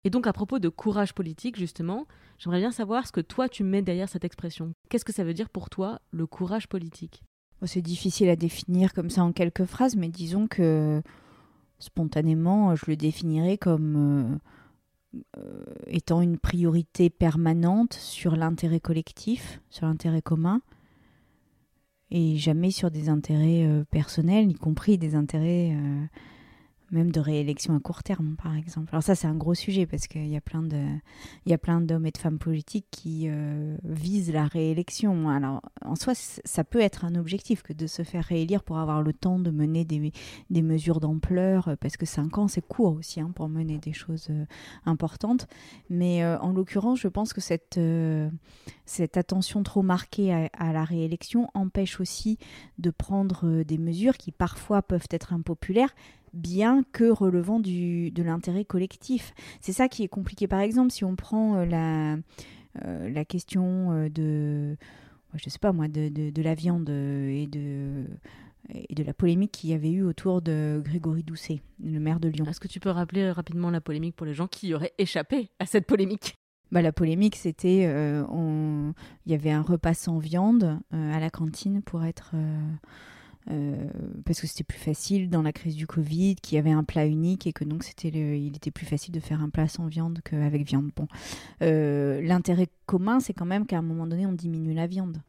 Et 0.08 0.10
donc 0.10 0.26
à 0.26 0.32
propos 0.32 0.58
de 0.58 0.70
courage 0.70 1.14
politique, 1.14 1.58
justement, 1.58 2.08
j'aimerais 2.38 2.62
bien 2.62 2.72
savoir 2.72 3.06
ce 3.06 3.12
que 3.12 3.20
toi 3.20 3.50
tu 3.50 3.66
mets 3.66 3.82
derrière 3.82 4.08
cette 4.08 4.24
expression. 4.24 4.72
Qu'est-ce 4.88 5.04
que 5.04 5.12
ça 5.12 5.26
veut 5.26 5.34
dire 5.34 5.50
pour 5.50 5.70
toi 5.70 6.00
le 6.12 6.26
courage 6.26 6.70
politique? 6.70 7.24
C'est 7.66 7.82
difficile 7.82 8.30
à 8.30 8.38
définir 8.38 8.94
comme 8.94 9.10
ça 9.10 9.22
en 9.26 9.34
quelques 9.34 9.66
phrases, 9.66 9.98
mais 9.98 10.08
disons 10.08 10.48
que 10.48 11.02
spontanément, 11.78 12.74
je 12.78 12.86
le 12.88 12.96
définirais 12.96 13.58
comme 13.58 14.40
euh, 15.14 15.20
euh, 15.40 15.66
étant 15.88 16.22
une 16.22 16.38
priorité 16.38 17.10
permanente 17.10 17.92
sur 17.92 18.38
l'intérêt 18.38 18.80
collectif, 18.80 19.60
sur 19.70 19.88
l'intérêt 19.88 20.22
commun, 20.22 20.62
et 22.12 22.38
jamais 22.38 22.72
sur 22.72 22.92
des 22.92 23.10
intérêts 23.10 23.66
euh, 23.66 23.84
personnels, 23.92 24.50
y 24.50 24.54
compris 24.56 24.98
des 24.98 25.16
intérêts 25.16 25.78
même 26.91 27.12
de 27.12 27.20
réélection 27.20 27.75
à 27.75 27.79
court 27.79 28.03
terme, 28.03 28.36
par 28.41 28.56
exemple. 28.56 28.89
Alors 28.91 29.03
ça, 29.03 29.15
c'est 29.15 29.27
un 29.27 29.36
gros 29.36 29.53
sujet 29.53 29.86
parce 29.86 30.08
qu'il 30.08 30.27
y 30.27 30.38
a 30.38 30.41
plein 30.41 30.63
de, 30.63 30.82
il 31.46 31.51
y 31.51 31.53
a 31.53 31.58
plein 31.58 31.82
d'hommes 31.82 32.06
et 32.06 32.12
de 32.12 32.17
femmes 32.17 32.39
politiques 32.39 32.88
qui 32.91 33.25
euh, 33.27 33.77
visent 33.84 34.32
la 34.32 34.46
réélection. 34.46 35.29
Alors 35.29 35.62
en 35.84 35.96
soi, 35.96 36.13
ça 36.15 36.63
peut 36.63 36.79
être 36.79 37.03
un 37.03 37.15
objectif 37.15 37.62
que 37.62 37.74
de 37.74 37.88
se 37.88 38.03
faire 38.03 38.24
réélire 38.24 38.63
pour 38.63 38.77
avoir 38.77 39.01
le 39.01 39.13
temps 39.13 39.39
de 39.39 39.51
mener 39.51 39.84
des, 39.84 40.13
des 40.50 40.62
mesures 40.62 41.00
d'ampleur, 41.00 41.75
parce 41.82 41.98
que 41.98 42.06
cinq 42.06 42.38
ans, 42.38 42.48
c'est 42.48 42.65
court 42.65 42.96
aussi 42.96 43.20
hein, 43.20 43.32
pour 43.36 43.50
mener 43.50 43.77
des 43.79 43.94
choses 43.94 44.27
euh, 44.29 44.46
importantes. 44.86 45.48
Mais 45.89 46.24
euh, 46.24 46.39
en 46.39 46.53
l'occurrence, 46.53 47.00
je 47.00 47.08
pense 47.10 47.34
que 47.34 47.41
cette, 47.41 47.79
cette 48.86 49.17
attention 49.17 49.63
trop 49.63 49.82
marquée 49.82 50.50
à, 50.53 50.74
la 50.74 50.84
réélection 50.84 51.50
empêche 51.53 52.00
aussi 52.00 52.38
de 52.77 52.89
prendre 52.89 53.63
des 53.63 53.77
mesures 53.77 54.17
qui 54.17 54.32
parfois 54.32 54.82
peuvent 54.82 55.08
être 55.12 55.34
impopulaires, 55.34 55.94
bien 56.38 56.84
que 56.91 57.10
relevant 57.10 57.60
du, 57.60 58.12
de 58.12 58.24
l'intérêt 58.24 58.65
collectif. 58.65 59.34
C'est 59.60 59.74
ça 59.74 59.88
qui 59.89 60.03
est 60.03 60.08
compliqué. 60.08 60.48
Par 60.48 60.60
exemple, 60.60 60.91
si 60.91 61.03
on 61.03 61.15
prend 61.15 61.58
euh, 61.58 61.65
la, 61.65 62.13
euh, 62.86 63.10
la 63.10 63.25
question 63.25 63.91
euh, 63.91 64.10
de, 64.10 64.77
je 65.34 65.50
sais 65.50 65.60
pas 65.60 65.74
moi, 65.74 65.88
de, 65.88 66.10
de, 66.10 66.41
la 66.41 66.56
viande 66.56 66.89
et 66.89 67.48
de, 67.48 68.06
et 68.70 68.96
de 68.96 69.03
la 69.03 69.13
polémique 69.13 69.51
qu'il 69.51 69.72
y 69.72 69.74
avait 69.74 69.91
eu 69.91 70.03
autour 70.03 70.41
de 70.41 70.82
Grégory 70.84 71.24
Doucet, 71.24 71.62
le 71.84 72.00
maire 72.00 72.20
de 72.20 72.29
Lyon. 72.29 72.46
Est-ce 72.48 72.60
que 72.60 72.67
tu 72.67 72.79
peux 72.79 72.91
rappeler 72.91 73.32
rapidement 73.32 73.70
la 73.70 73.82
polémique 73.82 74.15
pour 74.15 74.25
les 74.25 74.34
gens 74.34 74.48
qui 74.48 74.74
auraient 74.74 74.94
échappé 74.98 75.50
à 75.60 75.65
cette 75.65 75.86
polémique? 75.86 76.36
Bah, 76.72 76.82
la 76.82 76.91
polémique, 76.91 77.38
c'était 77.38 77.84
il 77.84 79.32
y 79.32 79.34
avait 79.34 79.51
un 79.51 79.62
repas 79.62 79.94
sans 79.94 80.20
viande 80.20 80.79
à 80.91 81.20
la 81.20 81.29
cantine 81.29 81.82
pour 81.82 82.03
être 82.03 82.32
euh, 82.34 82.70
parce 84.25 84.42
que 84.42 84.48
c'était 84.48 84.63
plus 84.63 84.80
facile 84.80 85.30
dans 85.30 85.42
la 85.42 85.54
crise 85.54 85.75
du 85.75 85.88
Covid, 85.88 86.36
qu'il 86.36 86.56
y 86.56 86.60
avait 86.60 86.72
un 86.72 86.84
plat 86.84 87.06
unique 87.06 87.48
et 87.48 87.54
que 87.54 87.63
donc 87.63 87.84
c'était 87.84 88.10
il 88.10 88.56
était 88.56 88.72
plus 88.72 88.86
facile 88.86 89.13
de 89.13 89.20
faire 89.20 89.42
un 89.42 89.50
plat 89.50 89.68
sans 89.68 89.88
viande 89.88 90.20
qu'avec 90.24 90.66
viande. 90.66 90.92
Bon, 90.96 91.08
euh, 91.62 92.22
l'intérêt 92.22 92.68
commun, 92.86 93.20
c'est 93.20 93.34
quand 93.34 93.46
même 93.46 93.66
qu'à 93.66 93.77
un 93.77 93.82
moment 93.82 94.08
donné, 94.08 94.25
on 94.25 94.34
diminue 94.34 94.74
la 94.74 94.88
viande. 94.88 95.22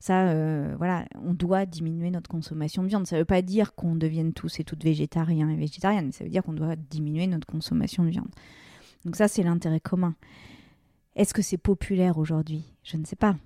Ça, 0.00 0.28
euh, 0.28 0.74
voilà, 0.78 1.06
on 1.22 1.34
doit 1.34 1.66
diminuer 1.66 2.10
notre 2.10 2.30
consommation 2.30 2.82
de 2.82 2.88
viande. 2.88 3.06
Ça 3.06 3.16
ne 3.16 3.20
veut 3.20 3.26
pas 3.26 3.42
dire 3.42 3.74
qu'on 3.74 3.96
devienne 3.96 4.32
tous 4.32 4.60
et 4.60 4.64
toutes 4.64 4.82
végétariens 4.84 5.48
et 5.48 5.56
végétariennes, 5.56 6.12
ça 6.12 6.24
veut 6.24 6.30
dire 6.30 6.42
qu'on 6.42 6.52
doit 6.52 6.76
diminuer 6.76 7.26
notre 7.26 7.46
consommation 7.46 8.04
de 8.04 8.10
viande. 8.10 8.30
Donc 9.04 9.16
ça, 9.16 9.28
c'est 9.28 9.42
l'intérêt 9.42 9.80
commun. 9.80 10.14
Est-ce 11.16 11.34
que 11.34 11.42
c'est 11.42 11.58
populaire 11.58 12.18
aujourd'hui? 12.18 12.64
Je 12.84 12.96
ne 12.96 13.04
sais 13.04 13.16
pas. 13.16 13.36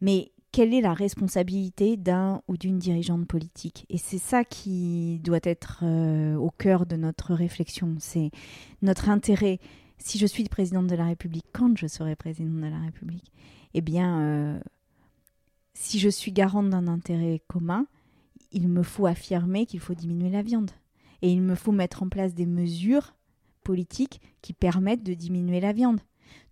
Mais 0.00 0.32
quelle 0.52 0.72
est 0.72 0.80
la 0.80 0.94
responsabilité 0.94 1.96
d'un 1.96 2.42
ou 2.48 2.56
d'une 2.56 2.78
dirigeante 2.78 3.26
politique 3.26 3.84
Et 3.88 3.98
c'est 3.98 4.18
ça 4.18 4.44
qui 4.44 5.20
doit 5.22 5.40
être 5.42 5.80
euh, 5.82 6.36
au 6.36 6.50
cœur 6.50 6.86
de 6.86 6.96
notre 6.96 7.34
réflexion. 7.34 7.96
C'est 7.98 8.30
notre 8.82 9.08
intérêt. 9.08 9.60
Si 9.98 10.18
je 10.18 10.26
suis 10.26 10.44
présidente 10.44 10.86
de 10.86 10.94
la 10.94 11.06
République, 11.06 11.46
quand 11.52 11.76
je 11.76 11.86
serai 11.86 12.16
présidente 12.16 12.60
de 12.60 12.66
la 12.66 12.78
République, 12.78 13.32
eh 13.74 13.80
bien, 13.80 14.20
euh, 14.20 14.60
si 15.74 15.98
je 15.98 16.08
suis 16.08 16.32
garante 16.32 16.70
d'un 16.70 16.88
intérêt 16.88 17.42
commun, 17.46 17.86
il 18.52 18.68
me 18.68 18.82
faut 18.82 19.06
affirmer 19.06 19.66
qu'il 19.66 19.80
faut 19.80 19.94
diminuer 19.94 20.30
la 20.30 20.42
viande. 20.42 20.70
Et 21.20 21.30
il 21.30 21.42
me 21.42 21.56
faut 21.56 21.72
mettre 21.72 22.02
en 22.02 22.08
place 22.08 22.34
des 22.34 22.46
mesures 22.46 23.14
politiques 23.64 24.20
qui 24.40 24.52
permettent 24.54 25.02
de 25.02 25.14
diminuer 25.14 25.60
la 25.60 25.72
viande 25.72 26.00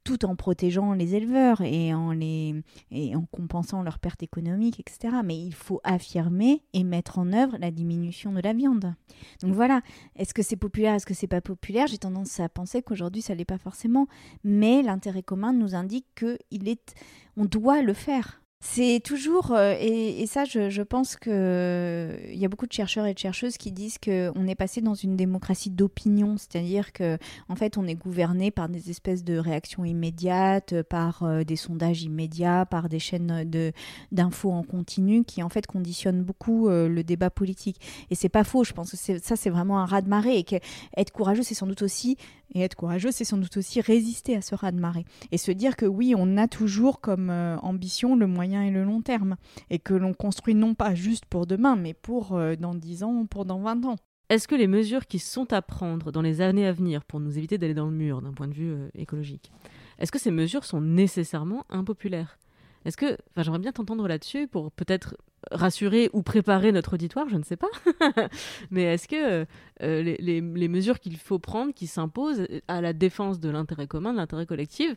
tout 0.07 0.25
en 0.25 0.37
protégeant 0.37 0.93
les 0.93 1.17
éleveurs 1.17 1.63
et 1.63 1.93
en, 1.93 2.13
les, 2.13 2.55
et 2.93 3.17
en 3.17 3.27
compensant 3.27 3.83
leurs 3.83 3.99
pertes 3.99 4.23
économiques, 4.23 4.79
etc. 4.79 5.17
Mais 5.25 5.37
il 5.37 5.53
faut 5.53 5.81
affirmer 5.83 6.63
et 6.75 6.85
mettre 6.85 7.19
en 7.19 7.33
œuvre 7.33 7.57
la 7.59 7.73
diminution 7.73 8.33
de 8.33 8.41
la 8.41 8.53
viande. 8.53 8.95
Donc 9.43 9.53
voilà, 9.53 9.83
est-ce 10.15 10.33
que 10.33 10.43
c'est 10.43 10.57
populaire, 10.57 10.95
est-ce 10.95 11.07
que 11.07 11.15
c'est 11.15 11.27
pas 11.27 11.41
populaire? 11.41 11.89
J'ai 11.89 11.99
tendance 11.99 12.39
à 12.39 12.49
penser 12.49 12.83
qu'aujourd'hui 12.83 13.21
ça 13.21 13.35
l'est 13.35 13.45
pas 13.45 13.59
forcément, 13.59 14.07
mais 14.45 14.81
l'intérêt 14.81 15.25
commun 15.25 15.53
nous 15.53 15.75
indique 15.75 16.07
que 16.15 16.39
il 16.53 16.69
est, 16.69 16.95
on 17.37 17.45
doit 17.45 17.83
le 17.83 17.93
faire. 17.93 18.41
C'est 18.61 19.01
toujours, 19.05 19.53
euh, 19.53 19.75
et, 19.79 20.27
ça 20.27 20.45
je, 20.45 20.83
pense 20.83 21.17
qu'il 21.17 21.31
il 21.31 22.39
y 22.39 22.45
a 22.45 22.49
beaucoup 22.49 22.67
de 22.67 22.73
chercheurs 22.73 23.05
et 23.05 23.13
de 23.13 23.19
chercheuses 23.19 23.59
qui 23.59 23.71
disent 23.71 23.99
qu'on 23.99 24.47
est 24.47 24.55
passé 24.55 24.81
dans 24.81 24.95
une 24.95 25.15
démocratie 25.15 25.69
d'opinion, 25.69 26.37
c'est-à-dire 26.39 26.95
que 26.95 27.19
en 27.51 27.55
fait 27.55 27.77
on 27.77 27.87
est 27.87 27.95
gouverné 27.95 28.51
par 28.51 28.71
des 28.71 28.91
espèces 28.91 29.25
de 29.25 29.37
réactions 29.37 29.85
immédiates, 29.85 30.83
par 30.85 31.23
euh, 31.23 31.45
des 31.45 31.57
sondages 31.57 32.03
immédiats, 32.03 32.65
par 32.65 32.89
des 32.89 32.99
chaînes 32.99 33.45
de, 33.49 33.73
d'infos 34.11 34.53
en 34.53 34.63
continu 34.63 35.25
qui 35.25 35.43
en 35.43 35.51
fait 35.51 35.67
conditionnent 35.67 36.23
beaucoup 36.23 36.69
euh, 36.69 36.89
le 36.89 37.05
débat 37.05 37.29
politique. 37.29 37.79
Et 38.11 38.15
c'est 38.15 38.31
pas 38.31 38.43
faux, 38.43 38.65
je 38.65 38.73
pense 38.73 38.91
que 38.93 39.19
ça 39.19 39.37
c'est 39.37 39.51
vraiment 39.51 39.81
un 39.81 39.87
raz-de-marée 39.87 40.39
et 40.39 40.45
qu'être 40.45 41.13
courageux 41.13 41.43
c'est 41.43 41.55
sans 41.55 41.67
doute 41.67 41.83
aussi 41.83 42.17
et 42.55 42.61
être 42.61 42.75
courageux, 42.75 43.11
c'est 43.11 43.25
sans 43.25 43.39
doute 43.39 43.57
aussi 43.57 43.81
résister 43.81 44.37
à 44.37 44.41
ce 44.41 44.55
raz-de-marée. 44.55 45.05
Et 45.33 45.39
se 45.39 45.51
dire 45.51 45.77
que 45.77 45.87
oui, 45.87 46.15
on 46.17 46.37
a 46.37 46.49
toujours 46.49 47.01
comme 47.01 47.31
euh, 47.31 47.57
ambition 47.59 48.17
le 48.17 48.27
moyen 48.27 48.46
et 48.53 48.71
le 48.71 48.85
long 48.85 49.03
terme. 49.03 49.37
Et 49.71 49.79
que 49.79 49.95
l'on 49.95 50.15
construit 50.15 50.55
non 50.55 50.75
pas 50.75 50.95
juste 50.95 51.26
pour 51.26 51.47
demain, 51.47 51.76
mais 51.76 51.95
pour 51.95 52.35
euh, 52.35 52.57
dans 52.57 52.75
10 52.75 53.03
ans 53.03 53.12
ou 53.12 53.26
pour 53.26 53.45
dans 53.45 53.61
20 53.61 53.85
ans. 53.87 53.97
Est-ce 54.29 54.49
que 54.49 54.55
les 54.55 54.67
mesures 54.67 55.07
qui 55.07 55.19
sont 55.19 55.53
à 55.53 55.62
prendre 55.62 56.11
dans 56.11 56.23
les 56.23 56.41
années 56.41 56.67
à 56.67 56.73
venir 56.73 57.05
pour 57.05 57.21
nous 57.21 57.38
éviter 57.38 57.59
d'aller 57.59 57.75
dans 57.75 57.87
le 57.87 57.93
mur 57.93 58.23
d'un 58.23 58.33
point 58.33 58.49
de 58.49 58.55
vue 58.55 58.73
euh, 58.73 58.88
écologique, 58.95 59.53
est-ce 59.99 60.11
que 60.11 60.19
ces 60.19 60.33
mesures 60.33 60.65
sont 60.65 60.81
nécessairement 60.81 61.65
impopulaires? 61.71 62.38
Est-ce 62.85 62.97
que, 62.97 63.17
enfin, 63.31 63.43
j'aimerais 63.43 63.59
bien 63.59 63.73
t'entendre 63.73 64.07
là-dessus 64.07 64.47
pour 64.47 64.71
peut-être 64.71 65.17
rassurer 65.50 66.11
ou 66.12 66.23
préparer 66.23 66.73
notre 66.73 66.95
auditoire, 66.95 67.29
je 67.29 67.37
ne 67.37 67.43
sais 67.43 67.57
pas. 67.57 67.69
Mais 68.71 68.83
est-ce 68.83 69.09
que 69.09 69.47
euh, 69.83 70.03
les, 70.03 70.69
mesures 70.69 71.00
qu'il 71.00 71.17
faut 71.17 71.38
prendre, 71.38 71.73
qui 71.75 71.87
s'imposent 71.87 72.47
à 72.69 72.81
la 72.81 72.93
défense 72.93 73.41
de 73.41 73.49
l'intérêt 73.49 73.87
commun, 73.87 74.12
de 74.12 74.19
l'intérêt 74.19 74.47
collectif, 74.47 74.95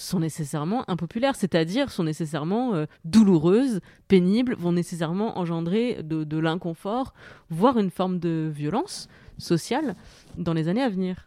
sont 0.00 0.20
nécessairement 0.20 0.88
impopulaires, 0.90 1.36
c'est-à-dire 1.36 1.90
sont 1.90 2.04
nécessairement 2.04 2.74
euh, 2.74 2.86
douloureuses, 3.04 3.80
pénibles, 4.08 4.54
vont 4.58 4.72
nécessairement 4.72 5.38
engendrer 5.38 6.02
de 6.02 6.38
l'inconfort, 6.38 7.14
voire 7.50 7.78
une 7.78 7.90
forme 7.90 8.18
de 8.18 8.50
violence 8.52 9.08
sociale 9.38 9.94
dans 10.36 10.52
les 10.52 10.68
années 10.68 10.82
à 10.82 10.88
venir 10.88 11.26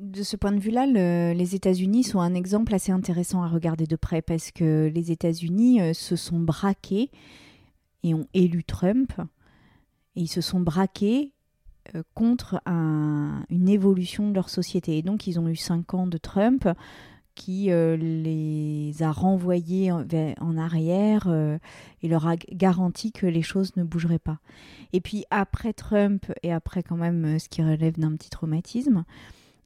de 0.00 0.22
ce 0.22 0.36
point 0.36 0.52
de 0.52 0.60
vue-là, 0.60 0.86
les 1.34 1.54
États-Unis 1.54 2.04
sont 2.04 2.20
un 2.20 2.34
exemple 2.34 2.74
assez 2.74 2.92
intéressant 2.92 3.42
à 3.42 3.48
regarder 3.48 3.86
de 3.86 3.96
près 3.96 4.22
parce 4.22 4.50
que 4.50 4.90
les 4.92 5.12
États-Unis 5.12 5.80
euh, 5.80 5.92
se 5.92 6.16
sont 6.16 6.38
braqués 6.38 7.10
et 8.02 8.14
ont 8.14 8.26
élu 8.32 8.64
Trump. 8.64 9.12
Et 10.14 10.22
ils 10.22 10.28
se 10.28 10.40
sont 10.40 10.60
braqués 10.60 11.32
euh, 11.94 12.02
contre 12.14 12.60
une 12.66 13.68
évolution 13.68 14.28
de 14.28 14.34
leur 14.34 14.48
société. 14.48 14.98
Et 14.98 15.02
donc, 15.02 15.26
ils 15.26 15.38
ont 15.38 15.48
eu 15.48 15.56
cinq 15.56 15.94
ans 15.94 16.06
de 16.06 16.18
Trump 16.18 16.68
qui 17.34 17.70
euh, 17.70 17.96
les 17.96 19.02
a 19.02 19.12
renvoyés 19.12 19.92
en, 19.92 20.56
arrière 20.56 21.28
et 22.02 22.08
leur 22.08 22.26
a 22.26 22.36
garanti 22.36 23.12
que 23.12 23.26
les 23.26 23.42
choses 23.42 23.76
ne 23.76 23.84
bougeraient 23.84 24.18
pas. 24.18 24.38
Et 24.94 25.02
puis 25.02 25.24
après 25.30 25.74
Trump 25.74 26.32
et 26.42 26.50
après 26.50 26.82
quand 26.82 26.96
même 26.96 27.38
ce 27.38 27.50
qui 27.50 27.62
relève 27.62 27.98
d'un 27.98 28.16
petit 28.16 28.30
traumatisme, 28.30 29.04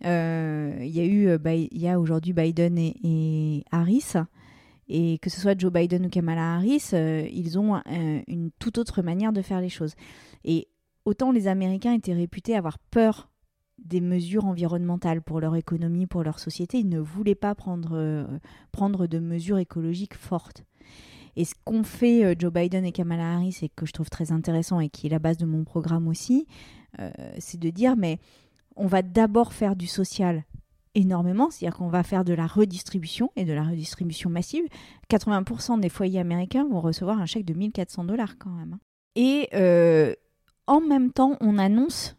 euh, 0.04 0.78
il 0.80 0.90
y 0.90 1.00
a 1.00 1.04
eu, 1.04 1.28
euh, 1.28 1.38
y 1.72 1.88
a 1.88 2.00
aujourd'hui 2.00 2.32
Biden 2.32 2.78
et, 2.78 3.64
Harris. 3.70 4.12
Et 4.92 5.18
que 5.18 5.30
ce 5.30 5.40
soit 5.40 5.58
Joe 5.58 5.72
Biden 5.72 6.06
ou 6.06 6.08
Kamala 6.08 6.56
Harris, 6.56 6.90
euh, 6.94 7.24
ils 7.30 7.58
ont 7.60 7.80
une 8.26 8.50
toute 8.58 8.76
autre 8.76 9.02
manière 9.02 9.32
de 9.32 9.40
faire 9.40 9.60
les 9.60 9.68
choses. 9.68 9.94
Et 10.44 10.66
autant 11.04 11.32
les 11.32 11.48
Américains 11.48 11.92
étaient 11.92 12.14
réputés 12.14 12.56
avoir 12.56 12.78
peur 12.78 13.30
des 13.78 14.00
mesures 14.00 14.44
environnementales 14.44 15.22
pour 15.22 15.40
leur 15.40 15.56
économie, 15.56 16.06
pour 16.06 16.22
leur 16.22 16.38
société, 16.38 16.78
ils 16.78 16.88
ne 16.88 17.00
voulaient 17.00 17.34
pas 17.34 17.54
prendre, 17.54 18.28
prendre 18.72 19.06
de 19.06 19.18
mesures 19.18 19.58
écologiques 19.58 20.14
fortes. 20.14 20.64
Et 21.36 21.46
ce 21.46 21.54
qu'ont 21.64 21.82
fait 21.82 22.36
Joe 22.38 22.52
Biden 22.52 22.84
et 22.84 22.92
Kamala 22.92 23.36
Harris, 23.36 23.60
et 23.62 23.70
que 23.70 23.86
je 23.86 23.92
trouve 23.92 24.10
très 24.10 24.32
intéressant 24.32 24.80
et 24.80 24.90
qui 24.90 25.06
est 25.06 25.10
la 25.10 25.18
base 25.18 25.38
de 25.38 25.46
mon 25.46 25.64
programme 25.64 26.08
aussi, 26.08 26.46
c'est 27.38 27.58
de 27.58 27.70
dire, 27.70 27.96
mais 27.96 28.18
on 28.76 28.86
va 28.86 29.00
d'abord 29.00 29.54
faire 29.54 29.76
du 29.76 29.86
social 29.86 30.44
énormément, 30.94 31.50
c'est-à-dire 31.50 31.76
qu'on 31.76 31.88
va 31.88 32.02
faire 32.02 32.24
de 32.24 32.32
la 32.32 32.46
redistribution 32.46 33.30
et 33.36 33.44
de 33.44 33.52
la 33.52 33.62
redistribution 33.62 34.30
massive. 34.30 34.64
80% 35.08 35.80
des 35.80 35.88
foyers 35.88 36.20
américains 36.20 36.66
vont 36.68 36.80
recevoir 36.80 37.20
un 37.20 37.26
chèque 37.26 37.44
de 37.44 37.54
1400 37.54 38.04
dollars 38.04 38.38
quand 38.38 38.50
même. 38.50 38.78
Et 39.16 39.48
euh, 39.54 40.14
en 40.70 40.80
même 40.80 41.10
temps, 41.10 41.36
on 41.40 41.58
annonce 41.58 42.16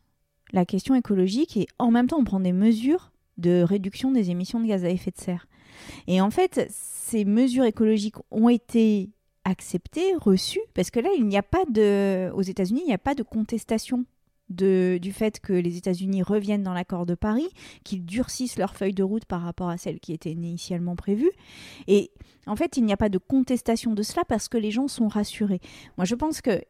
la 0.51 0.65
question 0.65 0.93
écologique 0.93 1.55
et 1.55 1.67
en 1.79 1.89
même 1.89 2.07
temps, 2.07 2.19
on 2.19 2.25
prend 2.25 2.41
des 2.41 2.51
mesures 2.51 3.13
de 3.37 3.63
réduction 3.63 4.11
des 4.11 4.29
émissions 4.29 4.59
de 4.59 4.67
gaz 4.67 4.83
à 4.83 4.89
effet 4.89 5.11
de 5.11 5.21
serre. 5.21 5.47
Et 6.05 6.19
en 6.19 6.29
fait, 6.29 6.67
ces 6.69 7.23
mesures 7.23 7.63
écologiques 7.63 8.17
ont 8.29 8.49
été 8.49 9.09
acceptées, 9.45 10.15
reçues, 10.15 10.59
parce 10.73 10.91
que 10.91 10.99
là, 10.99 11.09
il 11.17 11.25
n'y 11.27 11.37
a 11.37 11.43
pas 11.43 11.63
de, 11.69 12.29
aux 12.35 12.41
États-Unis, 12.41 12.81
il 12.83 12.87
n'y 12.87 12.93
a 12.93 12.97
pas 12.97 13.15
de 13.15 13.23
contestation 13.23 14.03
du 14.49 15.13
fait 15.13 15.39
que 15.39 15.53
les 15.53 15.77
États-Unis 15.77 16.21
reviennent 16.21 16.63
dans 16.63 16.73
l'accord 16.73 17.05
de 17.05 17.15
Paris, 17.15 17.47
qu'ils 17.85 18.03
durcissent 18.03 18.57
leur 18.57 18.75
feuille 18.75 18.93
de 18.93 19.01
route 19.01 19.23
par 19.23 19.43
rapport 19.43 19.69
à 19.69 19.77
celle 19.77 20.01
qui 20.01 20.11
était 20.11 20.33
initialement 20.33 20.97
prévue. 20.97 21.31
Et 21.87 22.11
en 22.47 22.57
fait, 22.57 22.75
il 22.75 22.83
n'y 22.83 22.91
a 22.91 22.97
pas 22.97 23.07
de 23.07 23.17
contestation 23.17 23.93
de 23.93 24.03
cela 24.03 24.25
parce 24.25 24.49
que 24.49 24.57
les 24.57 24.71
gens 24.71 24.89
sont 24.89 25.07
rassurés. 25.07 25.61
Moi, 25.97 26.03
je 26.03 26.15
pense 26.15 26.41
que 26.41 26.61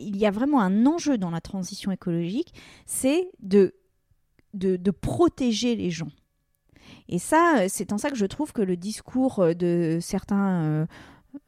il 0.00 0.16
y 0.16 0.26
a 0.26 0.30
vraiment 0.30 0.60
un 0.60 0.86
enjeu 0.86 1.18
dans 1.18 1.30
la 1.30 1.40
transition 1.40 1.90
écologique, 1.90 2.54
c'est 2.86 3.30
de, 3.40 3.74
protéger 5.00 5.76
les 5.76 5.90
gens. 5.90 6.10
Et 7.08 7.18
ça, 7.18 7.68
c'est 7.68 7.92
en 7.92 7.98
ça 7.98 8.10
que 8.10 8.16
je 8.16 8.26
trouve 8.26 8.52
que 8.52 8.62
le 8.62 8.76
discours 8.76 9.54
de 9.54 9.98
certains, 10.00 10.62
euh, 10.62 10.86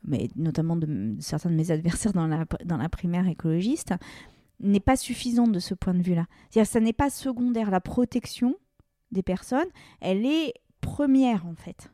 mais 0.04 0.28
notamment 0.36 0.76
de 0.76 1.16
certains 1.20 1.50
de 1.50 1.54
mes 1.54 1.70
adversaires 1.70 2.12
dans 2.12 2.26
la, 2.26 2.88
primaire 2.88 3.26
écologiste, 3.26 3.94
n'est 4.60 4.80
pas 4.80 4.96
suffisante 4.96 5.52
de 5.52 5.58
ce 5.58 5.74
point 5.74 5.94
de 5.94 6.02
vue-là. 6.02 6.26
C'est-à-dire 6.50 6.70
ça 6.70 6.80
n'est 6.80 6.92
pas 6.92 7.10
secondaire. 7.10 7.70
La 7.70 7.80
protection 7.80 8.56
des 9.10 9.22
personnes, 9.22 9.68
elle 10.00 10.26
est 10.26 10.54
première 10.80 11.46
en 11.46 11.54
fait. 11.54 11.90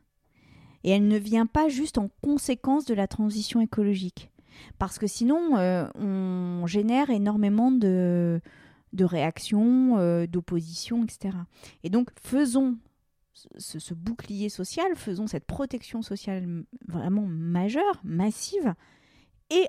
Et 0.83 0.91
elle 0.91 1.07
ne 1.07 1.17
vient 1.17 1.45
pas 1.45 1.69
juste 1.69 1.97
en 1.97 2.09
conséquence 2.21 2.85
de 2.85 2.93
la 2.93 3.07
transition 3.07 3.61
écologique. 3.61 4.29
Parce 4.77 4.99
que 4.99 5.07
sinon, 5.07 5.57
euh, 5.57 5.87
on 5.95 6.65
génère 6.67 7.09
énormément 7.09 7.71
de, 7.71 8.41
réactions, 8.99 9.97
euh, 9.97 10.27
d'opposition, 10.27 11.03
etc. 11.03 11.37
Et 11.83 11.89
donc, 11.89 12.09
faisons 12.21 12.77
ce, 13.57 13.93
bouclier 13.93 14.49
social, 14.49 14.87
faisons 14.95 15.27
cette 15.27 15.45
protection 15.45 16.01
sociale 16.01 16.63
vraiment 16.87 17.25
majeure, 17.27 18.01
massive, 18.03 18.73
et 19.49 19.67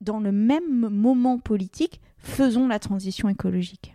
dans 0.00 0.20
le 0.20 0.32
même 0.32 0.88
moment 0.88 1.38
politique, 1.38 2.00
faisons 2.18 2.68
la 2.68 2.78
transition 2.78 3.28
écologique. 3.28 3.94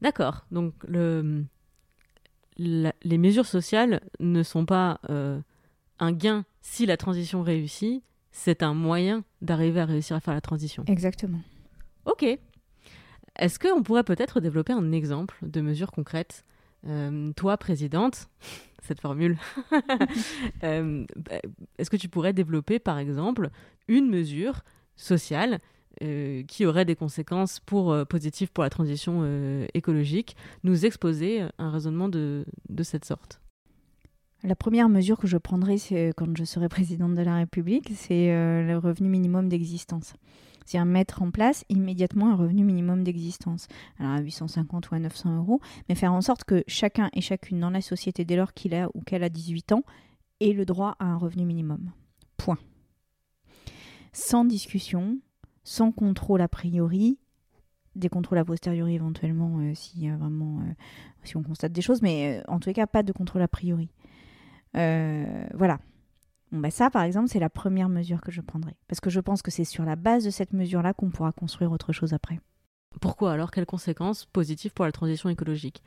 D'accord. 0.00 0.46
Donc 0.50 0.74
le, 0.86 1.44
les 2.56 3.18
mesures 3.18 3.46
sociales 3.46 4.00
ne 4.20 4.42
sont 4.42 4.66
pas 4.66 5.00
euh, 5.10 5.40
un 5.98 6.12
gain 6.12 6.44
si 6.60 6.86
la 6.86 6.96
transition 6.96 7.42
réussit, 7.42 8.02
c'est 8.36 8.64
un 8.64 8.74
moyen 8.74 9.22
d'arriver 9.42 9.80
à 9.80 9.86
réussir 9.86 10.16
à 10.16 10.20
faire 10.20 10.34
la 10.34 10.40
transition. 10.40 10.84
Exactement. 10.88 11.40
Ok. 12.04 12.26
Est-ce 13.38 13.58
qu'on 13.60 13.82
pourrait 13.82 14.02
peut-être 14.02 14.40
développer 14.40 14.72
un 14.72 14.90
exemple 14.90 15.36
de 15.42 15.60
mesure 15.60 15.92
concrète? 15.92 16.44
Euh, 16.86 17.32
Toi, 17.36 17.56
présidente, 17.56 18.28
cette 18.82 19.00
formule, 19.00 19.38
euh, 20.64 21.06
est-ce 21.78 21.88
que 21.88 21.96
tu 21.96 22.08
pourrais 22.08 22.32
développer 22.32 22.80
par 22.80 22.98
exemple 22.98 23.50
une 23.86 24.10
mesure 24.10 24.62
sociale 24.96 25.60
euh, 26.02 26.42
qui 26.42 26.66
aurait 26.66 26.84
des 26.84 26.96
conséquences 26.96 27.60
pour, 27.60 27.96
positives 28.08 28.50
pour 28.50 28.64
la 28.64 28.70
transition 28.70 29.64
écologique, 29.74 30.36
nous 30.64 30.84
exposer 30.84 31.44
un 31.58 31.70
raisonnement 31.70 32.08
de, 32.08 32.44
de, 32.68 32.82
cette 32.82 33.04
sorte 33.04 33.40
La 34.44 34.54
première 34.54 34.88
mesure 34.88 35.18
que 35.18 35.26
je 35.26 35.38
prendrai 35.38 35.76
quand 36.16 36.36
je 36.36 36.44
serai 36.44 36.68
présidente 36.68 37.14
de 37.14 37.22
la 37.22 37.36
République, 37.36 37.90
c'est 37.94 38.28
le 38.28 38.76
revenu 38.76 39.08
minimum 39.08 39.48
d'existence. 39.48 40.14
C'est-à-dire 40.64 40.86
mettre 40.86 41.22
en 41.22 41.30
place 41.30 41.64
immédiatement 41.68 42.30
un 42.30 42.36
revenu 42.36 42.62
minimum 42.62 43.04
d'existence. 43.04 43.66
Alors 43.98 44.12
à 44.12 44.20
850 44.20 44.90
ou 44.90 44.94
à 44.94 44.98
900 44.98 45.38
euros, 45.38 45.60
mais 45.88 45.94
faire 45.94 46.12
en 46.12 46.20
sorte 46.20 46.44
que 46.44 46.62
chacun 46.66 47.10
et 47.12 47.20
chacune 47.20 47.58
dans 47.58 47.70
la 47.70 47.80
société, 47.80 48.24
dès 48.24 48.36
lors 48.36 48.54
qu'il 48.54 48.74
a 48.74 48.88
ou 48.94 49.00
qu'elle 49.00 49.24
a 49.24 49.28
18 49.28 49.72
ans, 49.72 49.82
ait 50.40 50.52
le 50.52 50.64
droit 50.64 50.94
à 50.98 51.06
un 51.06 51.16
revenu 51.16 51.44
minimum. 51.44 51.90
Point 52.36 52.58
sans 54.14 54.44
discussion, 54.44 55.18
sans 55.64 55.92
contrôle 55.92 56.40
a 56.40 56.48
priori, 56.48 57.18
des 57.96 58.08
contrôles 58.08 58.38
a 58.38 58.44
posteriori 58.44 58.94
éventuellement 58.94 59.58
euh, 59.58 59.74
si, 59.74 60.08
vraiment, 60.08 60.60
euh, 60.60 60.72
si 61.24 61.36
on 61.36 61.42
constate 61.42 61.72
des 61.72 61.82
choses, 61.82 62.00
mais 62.00 62.38
euh, 62.38 62.42
en 62.48 62.58
les 62.64 62.72
cas, 62.72 62.86
pas 62.86 63.02
de 63.02 63.12
contrôle 63.12 63.42
a 63.42 63.48
priori. 63.48 63.90
Voilà. 64.74 65.78
Bon, 66.52 66.60
bah 66.60 66.70
ça, 66.70 66.90
par 66.90 67.02
exemple, 67.02 67.28
c'est 67.28 67.40
la 67.40 67.50
première 67.50 67.88
mesure 67.88 68.20
que 68.20 68.30
je 68.30 68.40
prendrai. 68.40 68.76
Parce 68.86 69.00
que 69.00 69.10
je 69.10 69.20
pense 69.20 69.42
que 69.42 69.50
c'est 69.50 69.64
sur 69.64 69.84
la 69.84 69.96
base 69.96 70.24
de 70.24 70.30
cette 70.30 70.52
mesure-là 70.52 70.94
qu'on 70.94 71.10
pourra 71.10 71.32
construire 71.32 71.72
autre 71.72 71.92
chose 71.92 72.12
après. 72.12 72.38
Pourquoi 73.00 73.32
alors? 73.32 73.50
Quelles 73.50 73.66
conséquences 73.66 74.26
positives 74.26 74.72
pour 74.72 74.84
la 74.84 74.92
transition 74.92 75.28
écologique? 75.28 75.82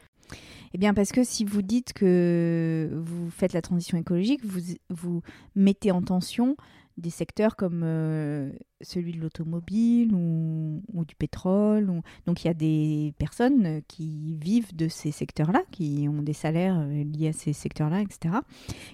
Eh 0.73 0.77
bien, 0.77 0.93
parce 0.93 1.13
que 1.13 1.23
si 1.23 1.45
vous 1.45 1.61
dites 1.61 1.93
que 1.93 2.89
vous 2.93 3.29
faites 3.29 3.53
la 3.53 3.61
transition 3.61 3.97
écologique, 3.97 4.43
vous, 4.43 4.75
vous 4.89 5.21
mettez 5.55 5.91
en 5.91 6.01
tension 6.01 6.57
des 6.97 7.09
secteurs 7.11 7.55
comme 7.55 7.81
euh, 7.83 8.51
celui 8.81 9.13
de 9.13 9.19
l'automobile 9.19 10.13
ou, 10.13 10.81
du 11.05 11.15
pétrole. 11.15 12.01
Donc 12.25 12.43
il 12.43 12.47
y 12.47 12.49
a 12.49 12.53
des 12.53 13.13
personnes 13.19 13.81
qui 13.87 14.35
vivent 14.35 14.75
de 14.75 14.87
ces 14.87 15.11
secteurs-là, 15.11 15.61
qui 15.71 16.07
ont 16.09 16.21
des 16.21 16.33
salaires 16.33 16.79
euh, 16.79 17.03
liés 17.03 17.29
à 17.29 17.33
ces 17.33 17.53
secteurs-là, 17.53 18.01
etc. 18.01 18.35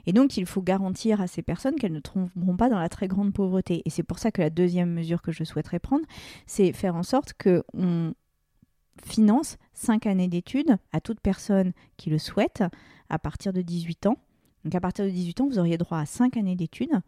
Et 0.06 0.13
donc 0.13 0.38
il 0.38 0.46
faut 0.46 0.62
garantir 0.62 1.22
à 1.22 1.28
ces 1.28 1.42
personnes 1.42 1.76
qu'elles 1.76 1.94
ne 1.94 2.00
tomberont 2.00 2.58
pas 2.58 2.70
dans 2.70 2.80
la 2.80 2.89
très 2.89 3.08
grande 3.08 3.34
pauvreté. 3.34 3.82
Et 3.86 3.89
c'est 3.89 4.04
pour 4.04 4.20
ça 4.20 4.32
que 4.32 4.42
la 4.42 4.50
deuxième 4.50 4.92
mesure 4.92 5.22
que 5.22 5.32
je 5.32 5.44
souhaiterais 5.44 5.80
prendre, 5.80 6.06
c'est 6.46 6.74
faire 6.74 6.96
en 6.96 7.04
sorte 7.04 7.34
qu'on 7.34 8.13
finance 9.02 9.58
cinq 9.74 10.06
années 10.06 10.28
d'études 10.28 10.78
à 10.92 11.02
toute 11.02 11.20
personne 11.20 11.72
qui 11.98 12.10
le 12.10 12.20
souhaite 12.20 12.63
à 13.10 13.18
partir 13.18 13.54
de 13.54 13.62
18 13.62 14.08
ans. 14.08 14.18
Donc 14.63 14.76
à 14.76 14.82
partir 14.82 15.06
de 15.06 15.10
18 15.10 15.42
ans, 15.42 15.48
vous 15.48 15.60
auriez 15.60 15.78
droit 15.78 16.00
à 16.00 16.06
cinq 16.06 16.38
années 16.38 16.56
d'études 16.56 17.02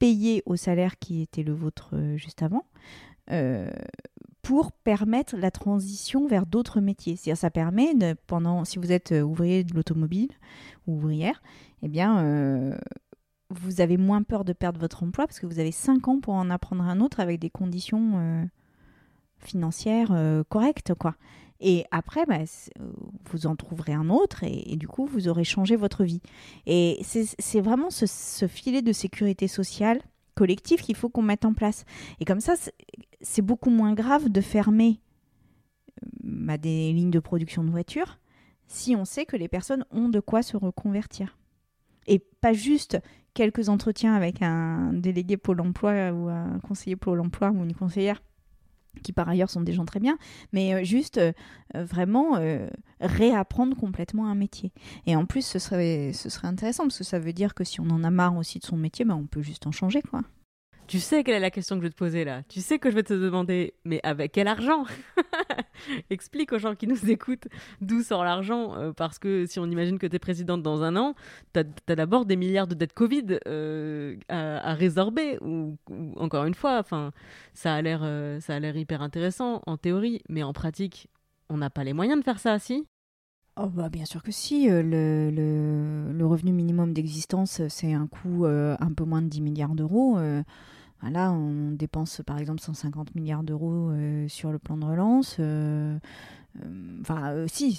payé 0.00 0.42
au 0.46 0.56
salaire 0.56 0.98
qui 0.98 1.20
était 1.20 1.44
le 1.44 1.52
vôtre 1.52 1.90
euh, 1.92 2.16
juste 2.16 2.42
avant, 2.42 2.64
euh, 3.30 3.70
pour 4.42 4.72
permettre 4.72 5.36
la 5.36 5.52
transition 5.52 6.26
vers 6.26 6.46
d'autres 6.46 6.80
métiers. 6.80 7.14
C'est-à-dire 7.14 7.38
ça 7.38 7.50
permet, 7.50 7.94
pendant, 8.26 8.64
si 8.64 8.78
vous 8.78 8.90
êtes 8.90 9.12
euh, 9.12 9.20
ouvrier 9.20 9.62
de 9.62 9.74
l'automobile 9.74 10.30
ou 10.88 10.96
ouvrière, 10.96 11.40
eh 11.82 11.88
bien, 11.88 12.76
vous 13.48 13.80
avez 13.80 13.96
moins 13.96 14.22
peur 14.22 14.44
de 14.44 14.52
perdre 14.52 14.78
votre 14.78 15.02
emploi 15.02 15.26
parce 15.26 15.40
que 15.40 15.46
vous 15.46 15.58
avez 15.58 15.72
5 15.72 16.08
ans 16.08 16.20
pour 16.20 16.34
en 16.34 16.50
apprendre 16.50 16.84
un 16.84 17.00
autre 17.00 17.20
avec 17.20 17.38
des 17.40 17.48
conditions 17.48 18.48
financières 19.38 20.44
correctes, 20.50 20.92
quoi. 20.92 21.14
Et 21.60 21.84
après, 21.90 22.24
bah, 22.26 22.38
vous 23.30 23.46
en 23.46 23.54
trouverez 23.54 23.92
un 23.92 24.08
autre 24.08 24.44
et, 24.44 24.76
du 24.76 24.88
coup, 24.88 25.04
vous 25.06 25.28
aurez 25.28 25.44
changé 25.44 25.76
votre 25.76 26.04
vie. 26.04 26.22
Et 26.66 27.00
c'est 27.02 27.60
vraiment 27.60 27.90
ce, 27.90 28.46
filet 28.46 28.82
de 28.82 28.92
sécurité 28.92 29.46
sociale 29.46 30.00
collectif 30.34 30.80
qu'il 30.80 30.96
faut 30.96 31.10
qu'on 31.10 31.22
mette 31.22 31.44
en 31.44 31.52
place. 31.52 31.84
Et 32.18 32.24
comme 32.24 32.40
ça, 32.40 32.54
c'est 33.20 33.42
beaucoup 33.42 33.70
moins 33.70 33.92
grave 33.92 34.30
de 34.30 34.40
fermer 34.40 35.00
bah, 36.22 36.56
des 36.56 36.92
lignes 36.92 37.10
de 37.10 37.18
production 37.18 37.62
de 37.62 37.70
voitures 37.70 38.18
si 38.66 38.94
on 38.96 39.04
sait 39.04 39.26
que 39.26 39.36
les 39.36 39.48
personnes 39.48 39.84
ont 39.90 40.08
de 40.08 40.20
quoi 40.20 40.42
se 40.42 40.56
reconvertir. 40.56 41.36
Et 42.06 42.18
pas 42.18 42.52
juste 42.52 42.98
quelques 43.34 43.68
entretiens 43.68 44.14
avec 44.14 44.42
un 44.42 44.92
délégué 44.92 45.36
Pôle 45.36 45.60
emploi 45.60 46.12
ou 46.12 46.28
un 46.28 46.58
conseiller 46.60 46.96
Pôle 46.96 47.20
emploi 47.20 47.50
ou 47.50 47.64
une 47.64 47.74
conseillère 47.74 48.22
qui 49.02 49.12
par 49.12 49.28
ailleurs 49.28 49.50
sont 49.50 49.60
des 49.60 49.72
gens 49.72 49.84
très 49.84 50.00
bien, 50.00 50.18
mais 50.52 50.74
euh, 50.74 50.84
juste 50.84 51.18
euh, 51.18 51.32
euh, 51.74 51.84
vraiment 51.84 52.38
réapprendre 53.00 53.76
complètement 53.76 54.26
un 54.26 54.34
métier. 54.34 54.72
Et 55.06 55.16
en 55.16 55.24
plus, 55.26 55.44
ce 55.46 55.58
serait, 55.58 56.12
ce 56.12 56.28
serait 56.28 56.48
intéressant 56.48 56.84
parce 56.84 56.98
que 56.98 57.04
ça 57.04 57.18
veut 57.18 57.32
dire 57.32 57.54
que 57.54 57.64
si 57.64 57.80
on 57.80 57.88
en 57.90 58.04
a 58.04 58.10
marre 58.10 58.36
aussi 58.36 58.58
de 58.58 58.64
son 58.64 58.76
métier, 58.76 59.04
ben, 59.04 59.14
on 59.14 59.26
peut 59.26 59.42
juste 59.42 59.66
en 59.66 59.72
changer, 59.72 60.02
quoi. 60.02 60.22
Tu 60.90 60.98
sais 60.98 61.22
quelle 61.22 61.36
est 61.36 61.40
la 61.40 61.52
question 61.52 61.76
que 61.76 61.82
je 61.82 61.86
vais 61.86 61.92
te 61.92 61.96
poser 61.96 62.24
là. 62.24 62.42
Tu 62.48 62.60
sais 62.60 62.80
que 62.80 62.90
je 62.90 62.96
vais 62.96 63.04
te 63.04 63.14
demander, 63.14 63.74
mais 63.84 64.00
avec 64.02 64.32
quel 64.32 64.48
argent? 64.48 64.86
Explique 66.10 66.52
aux 66.52 66.58
gens 66.58 66.74
qui 66.74 66.88
nous 66.88 67.08
écoutent 67.08 67.46
d'où 67.80 68.02
sort 68.02 68.24
l'argent. 68.24 68.74
Euh, 68.74 68.92
parce 68.92 69.20
que 69.20 69.46
si 69.46 69.60
on 69.60 69.66
imagine 69.66 70.00
que 70.00 70.08
tu 70.08 70.16
es 70.16 70.18
présidente 70.18 70.64
dans 70.64 70.82
un 70.82 70.96
an, 70.96 71.14
tu 71.54 71.60
as, 71.60 71.94
d'abord 71.94 72.26
des 72.26 72.34
milliards 72.34 72.66
de 72.66 72.74
dettes 72.74 72.92
Covid 72.92 73.38
euh, 73.46 74.16
à, 74.28 74.74
résorber. 74.74 75.38
Ou, 75.42 75.78
encore 76.16 76.44
une 76.44 76.54
fois, 76.54 76.82
ça 77.54 77.72
a 77.72 77.82
l'air 77.82 78.00
euh, 78.02 78.40
hyper 78.74 79.00
intéressant 79.00 79.62
en 79.68 79.76
théorie, 79.76 80.22
mais 80.28 80.42
en 80.42 80.52
pratique, 80.52 81.06
on 81.50 81.58
n'a 81.58 81.70
pas 81.70 81.84
les 81.84 81.92
moyens 81.92 82.18
de 82.18 82.24
faire 82.24 82.40
ça, 82.40 82.58
si? 82.58 82.88
Oh 83.56 83.68
bah 83.68 83.90
bien 83.90 84.06
sûr 84.06 84.24
que 84.24 84.32
si. 84.32 84.66
Le, 84.68 85.30
le, 85.30 86.26
revenu 86.26 86.50
minimum 86.50 86.92
d'existence, 86.92 87.62
c'est 87.68 87.92
un 87.92 88.08
coût 88.08 88.46
un 88.46 88.92
peu 88.96 89.04
moins 89.04 89.22
de 89.22 89.28
10 89.28 89.40
milliards 89.40 89.76
d'euros. 89.76 90.18
Là, 91.08 91.32
on 91.32 91.70
dépense 91.72 92.20
par 92.26 92.38
exemple 92.38 92.60
150 92.60 93.14
milliards 93.14 93.42
d'euros 93.42 93.90
euh, 93.90 94.28
sur 94.28 94.52
le 94.52 94.58
plan 94.58 94.76
de 94.76 94.84
relance. 94.84 95.36
Euh, 95.40 95.98
euh, 96.62 96.98
enfin, 97.00 97.46
si, 97.46 97.78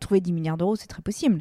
trouver 0.00 0.20
10 0.20 0.32
milliards 0.32 0.56
d'euros, 0.58 0.76
c'est 0.76 0.88
très 0.88 1.02
possible. 1.02 1.40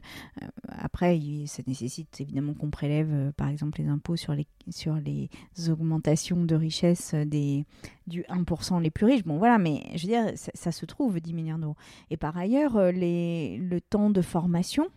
après, 0.70 1.20
ça 1.48 1.64
nécessite 1.68 2.22
évidemment 2.22 2.54
qu'on 2.54 2.70
prélève 2.70 3.34
par 3.36 3.50
exemple 3.50 3.82
les 3.82 3.88
impôts 3.88 4.16
sur 4.16 4.34
les, 4.34 4.48
sur 4.70 4.96
les 4.96 5.30
augmentations 5.70 6.46
de 6.46 6.56
richesse 6.56 7.14
des, 7.14 7.66
du 8.08 8.22
1% 8.24 8.80
les 8.80 8.92
plus 8.92 9.06
riches. 9.06 9.24
Bon, 9.24 9.38
voilà, 9.38 9.58
mais 9.58 9.84
je 9.96 10.04
veux 10.04 10.14
dire, 10.14 10.32
ça, 10.36 10.52
ça 10.54 10.72
se 10.72 10.86
trouve 10.86 11.20
10 11.20 11.34
milliards 11.34 11.60
d'euros. 11.60 11.78
Et 12.10 12.18
par 12.18 12.38
ailleurs, 12.38 12.92
les, 12.92 13.58
le 13.58 13.82
temps 13.82 14.12
de 14.12 14.22
formation 14.22 14.88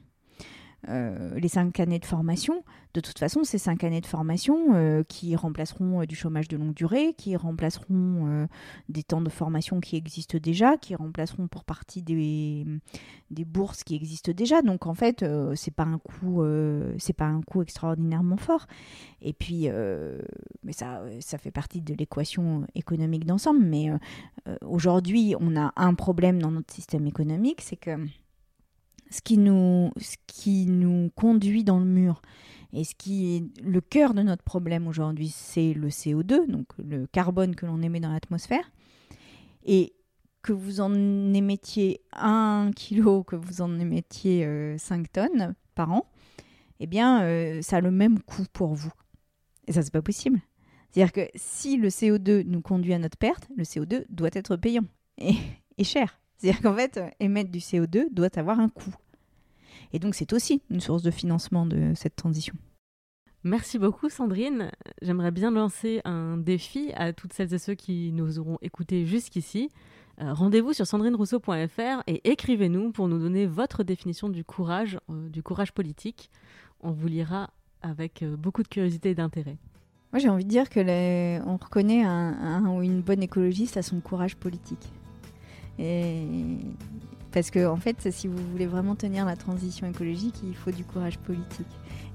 euh, 0.89 1.39
les 1.39 1.49
cinq 1.49 1.81
années 1.81 1.99
de 1.99 2.05
formation, 2.05 2.63
de 2.95 3.01
toute 3.01 3.19
façon, 3.19 3.45
ces 3.45 3.59
cinq 3.59 3.85
années 3.85 4.01
de 4.01 4.07
formation 4.07 4.75
euh, 4.75 5.03
qui 5.03 5.35
remplaceront 5.35 6.03
euh, 6.03 6.07
du 6.07 6.15
chômage 6.15 6.49
de 6.49 6.57
longue 6.57 6.75
durée, 6.75 7.15
qui 7.17 7.37
remplaceront 7.37 8.47
des 8.89 9.03
temps 9.03 9.21
de 9.21 9.31
formation 9.31 9.81
qui 9.81 9.97
existent 9.97 10.39
déjà, 10.39 10.77
qui 10.77 10.95
remplaceront 10.95 11.49
pour 11.49 11.65
partie 11.65 12.03
des, 12.03 12.67
bourses 13.31 13.85
qui 13.85 13.95
existent 13.95 14.33
déjà. 14.33 14.63
Donc 14.63 14.87
en 14.87 14.95
fait, 14.95 15.25
c'est 15.55 15.75
pas 15.75 15.85
un 15.85 15.99
coût, 15.99 16.45
c'est 16.99 17.13
pas 17.13 17.27
un 17.27 17.43
coût 17.43 17.63
extraordinairement 17.63 18.37
fort. 18.37 18.67
Et 19.21 19.33
puis, 19.33 19.69
mais 20.63 20.73
ça, 20.73 21.03
ça 21.21 21.39
fait 21.39 21.51
partie 21.51 21.81
de 21.81 21.95
l'équation 21.95 22.67
économique 22.75 23.25
d'ensemble. 23.25 23.65
Mais 23.65 23.91
aujourd'hui, 24.65 25.35
on 25.41 25.57
a 25.57 25.73
un 25.77 25.95
problème 25.95 26.41
dans 26.41 26.51
notre 26.51 26.73
système 26.73 27.07
économique, 27.07 27.61
c'est 27.61 27.77
que 27.77 27.99
ce 29.15 29.23
qui 29.23 29.39
nous, 29.39 29.93
ce 30.01 30.17
qui 30.27 30.67
nous 30.67 31.09
conduit 31.15 31.63
dans 31.63 31.79
le 31.79 31.85
mur 31.85 32.21
et 32.73 32.83
ce 32.83 32.97
qui 32.97 33.37
est 33.37 33.63
le 33.63 33.81
cœur 33.81 34.13
de 34.13 34.23
notre 34.23 34.43
problème 34.43 34.89
aujourd'hui, 34.89 35.29
c'est 35.29 35.73
le 35.73 35.89
CO2, 35.89 36.49
donc 36.49 36.67
le 36.79 37.07
carbone 37.07 37.55
que 37.55 37.65
l'on 37.65 37.81
émet 37.81 38.01
dans 38.01 38.13
l'atmosphère. 38.13 38.73
Et 39.65 39.95
que 40.43 40.53
vous 40.53 40.81
en 40.81 40.93
émettiez 41.33 42.01
1 42.13 42.73
kg, 42.75 43.25
que 43.25 43.37
vous 43.37 43.63
en 43.63 43.79
émettiez 43.79 44.43
5 44.77 45.01
euh, 45.01 45.05
tonnes 45.13 45.55
par 45.77 45.93
an, 45.93 46.11
eh 46.81 46.89
bien, 46.89 47.23
euh, 47.23 47.63
ça 47.63 47.77
a 47.77 47.81
le 47.81 47.93
même 47.93 48.21
coût 48.21 48.45
pour 48.53 48.75
vous. 48.75 48.93
Et 49.69 49.73
ça, 49.73 49.83
c'est 49.83 49.93
pas 49.93 50.03
possible. 50.03 50.41
C'est-à-dire 50.91 51.13
que 51.13 51.31
si 51.37 51.77
le 51.77 51.89
CO2 51.89 52.45
nous 52.45 52.61
conduit 52.61 52.93
à 52.93 52.99
notre 52.99 53.17
perte, 53.17 53.49
le 53.57 53.63
CO2 53.63 54.05
doit 54.11 54.31
être 54.33 54.57
payant 54.57 54.85
et, 55.19 55.37
et 55.79 55.85
cher. 55.85 56.21
C'est-à-dire 56.37 56.61
qu'en 56.61 56.75
fait, 56.75 57.01
émettre 57.21 57.53
du 57.53 57.61
CO2 57.61 58.13
doit 58.13 58.37
avoir 58.37 58.59
un 58.59 58.69
coût. 58.69 58.95
Et 59.93 59.99
donc 59.99 60.15
c'est 60.15 60.33
aussi 60.33 60.63
une 60.71 60.81
source 60.81 61.03
de 61.03 61.11
financement 61.11 61.67
de 61.67 61.93
cette 61.95 62.17
transition. 62.17 62.55
Merci 63.47 63.79
beaucoup 63.79 64.09
Sandrine. 64.09 64.71
J'aimerais 65.03 65.31
bien 65.31 65.51
lancer 65.51 66.01
un 66.07 66.39
défi 66.39 66.93
à 66.95 67.13
toutes 67.13 67.35
celles 67.35 67.53
et 67.53 67.59
ceux 67.59 67.75
qui 67.75 68.11
nous 68.13 68.39
auront 68.39 68.57
écoutés 68.63 69.05
jusqu'ici. 69.05 69.71
Euh, 70.23 70.33
rendez-vous 70.33 70.73
sur 70.73 70.87
sandrinerousseau.fr 70.87 72.03
et 72.07 72.31
écrivez-nous 72.31 72.93
pour 72.93 73.09
nous 73.09 73.19
donner 73.19 73.47
votre 73.47 73.83
définition 73.83 74.31
du 74.31 74.45
courage, 74.45 74.99
euh, 75.11 75.29
du 75.29 75.43
courage 75.43 75.73
politique. 75.73 76.31
On 76.81 76.93
vous 76.93 77.09
lira 77.09 77.51
avec 77.83 78.23
euh, 78.23 78.35
beaucoup 78.35 78.63
de 78.63 78.69
curiosité 78.69 79.11
et 79.11 79.15
d'intérêt. 79.15 79.59
Moi 80.13 80.21
j'ai 80.21 80.29
envie 80.29 80.45
de 80.45 80.49
dire 80.49 80.71
que 80.71 81.45
on 81.47 81.57
reconnaît 81.57 82.05
un, 82.05 82.67
ou 82.69 82.83
une 82.83 83.03
bonne 83.03 83.23
écologiste 83.23 83.77
à 83.77 83.83
son 83.83 84.01
courage 84.01 84.37
politique. 84.37 84.93
Et 85.79 86.25
parce 87.35 87.51
que, 87.51 87.67
en 87.67 87.77
fait, 87.77 88.13
si 88.13 88.29
vous 88.29 88.39
voulez 88.53 88.67
vraiment 88.67 88.95
tenir 88.95 89.27
la 89.27 89.35
transition 89.35 89.89
écologique, 89.89 90.37
il 90.45 90.55
faut 90.55 90.71
du 90.71 90.85
courage 90.85 91.19
politique. 91.19 91.67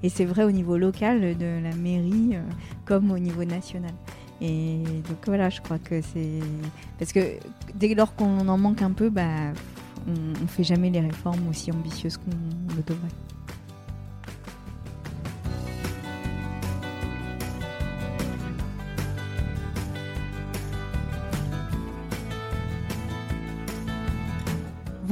Et 0.02 0.08
c'est 0.08 0.24
vrai 0.24 0.44
au 0.44 0.50
niveau 0.50 0.78
local 0.78 1.36
de 1.36 1.62
la 1.62 1.76
mairie 1.76 2.30
euh, 2.32 2.42
comme 2.86 3.10
au 3.10 3.18
niveau 3.18 3.44
national. 3.44 3.92
Et 4.40 4.78
donc 5.06 5.18
voilà, 5.26 5.50
je 5.50 5.60
crois 5.60 5.78
que 5.78 6.00
c'est. 6.00 6.40
Parce 6.98 7.12
que 7.12 7.20
dès 7.74 7.94
lors 7.94 8.14
qu'on 8.14 8.48
en 8.48 8.56
manque 8.56 8.80
un 8.80 8.92
peu, 8.92 9.10
bah, 9.10 9.52
on 10.08 10.42
ne 10.42 10.48
fait 10.48 10.64
jamais 10.64 10.88
les 10.88 11.00
réformes 11.00 11.46
aussi 11.50 11.70
ambitieuses 11.70 12.16
qu'on 12.16 12.74
le 12.74 12.82
devrait. 12.82 13.29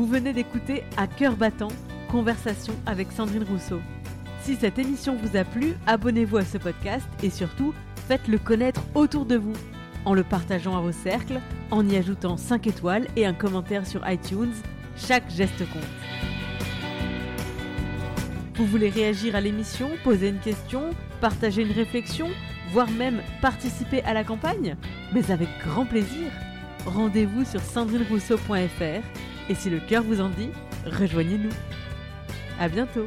Venez 0.09 0.33
d'écouter 0.33 0.85
À 0.97 1.07
cœur 1.07 1.37
battant, 1.37 1.69
conversation 2.11 2.75
avec 2.87 3.13
Sandrine 3.13 3.45
Rousseau. 3.45 3.81
Si 4.41 4.57
cette 4.57 4.79
émission 4.79 5.17
vous 5.17 5.37
a 5.37 5.45
plu, 5.45 5.75
abonnez-vous 5.87 6.39
à 6.39 6.45
ce 6.45 6.57
podcast 6.59 7.07
et 7.23 7.31
surtout, 7.31 7.75
faites-le 8.09 8.39
connaître 8.39 8.81
autour 8.95 9.27
de 9.27 9.37
vous 9.37 9.55
en 10.05 10.15
le 10.15 10.25
partageant 10.25 10.77
à 10.77 10.81
vos 10.81 10.93
cercles, 10.93 11.41
en 11.71 11.87
y 11.87 11.97
ajoutant 11.97 12.39
5 12.39 12.67
étoiles 12.67 13.07
et 13.17 13.27
un 13.27 13.35
commentaire 13.35 13.87
sur 13.87 14.09
iTunes. 14.09 14.55
Chaque 14.97 15.29
geste 15.31 15.69
compte. 15.71 15.83
Vous 18.55 18.65
voulez 18.65 18.89
réagir 18.89 19.37
à 19.37 19.41
l'émission, 19.41 19.91
poser 20.05 20.29
une 20.29 20.39
question, 20.39 20.91
partager 21.21 21.63
une 21.63 21.73
réflexion, 21.73 22.29
voire 22.73 22.91
même 22.91 23.21
participer 23.43 24.03
à 24.05 24.15
la 24.15 24.25
campagne? 24.25 24.77
Mais 25.13 25.31
avec 25.31 25.49
grand 25.63 25.85
plaisir 25.85 26.31
Rendez-vous 26.87 27.45
sur 27.45 27.61
sandrinerousseau.fr 27.61 29.28
et 29.49 29.55
si 29.55 29.71
le 29.71 29.81
cœur 29.81 30.03
vous 30.03 30.21
en 30.21 30.29
dit, 30.29 30.51
rejoignez-nous. 30.87 31.51
À 32.61 32.69
bientôt 32.69 33.05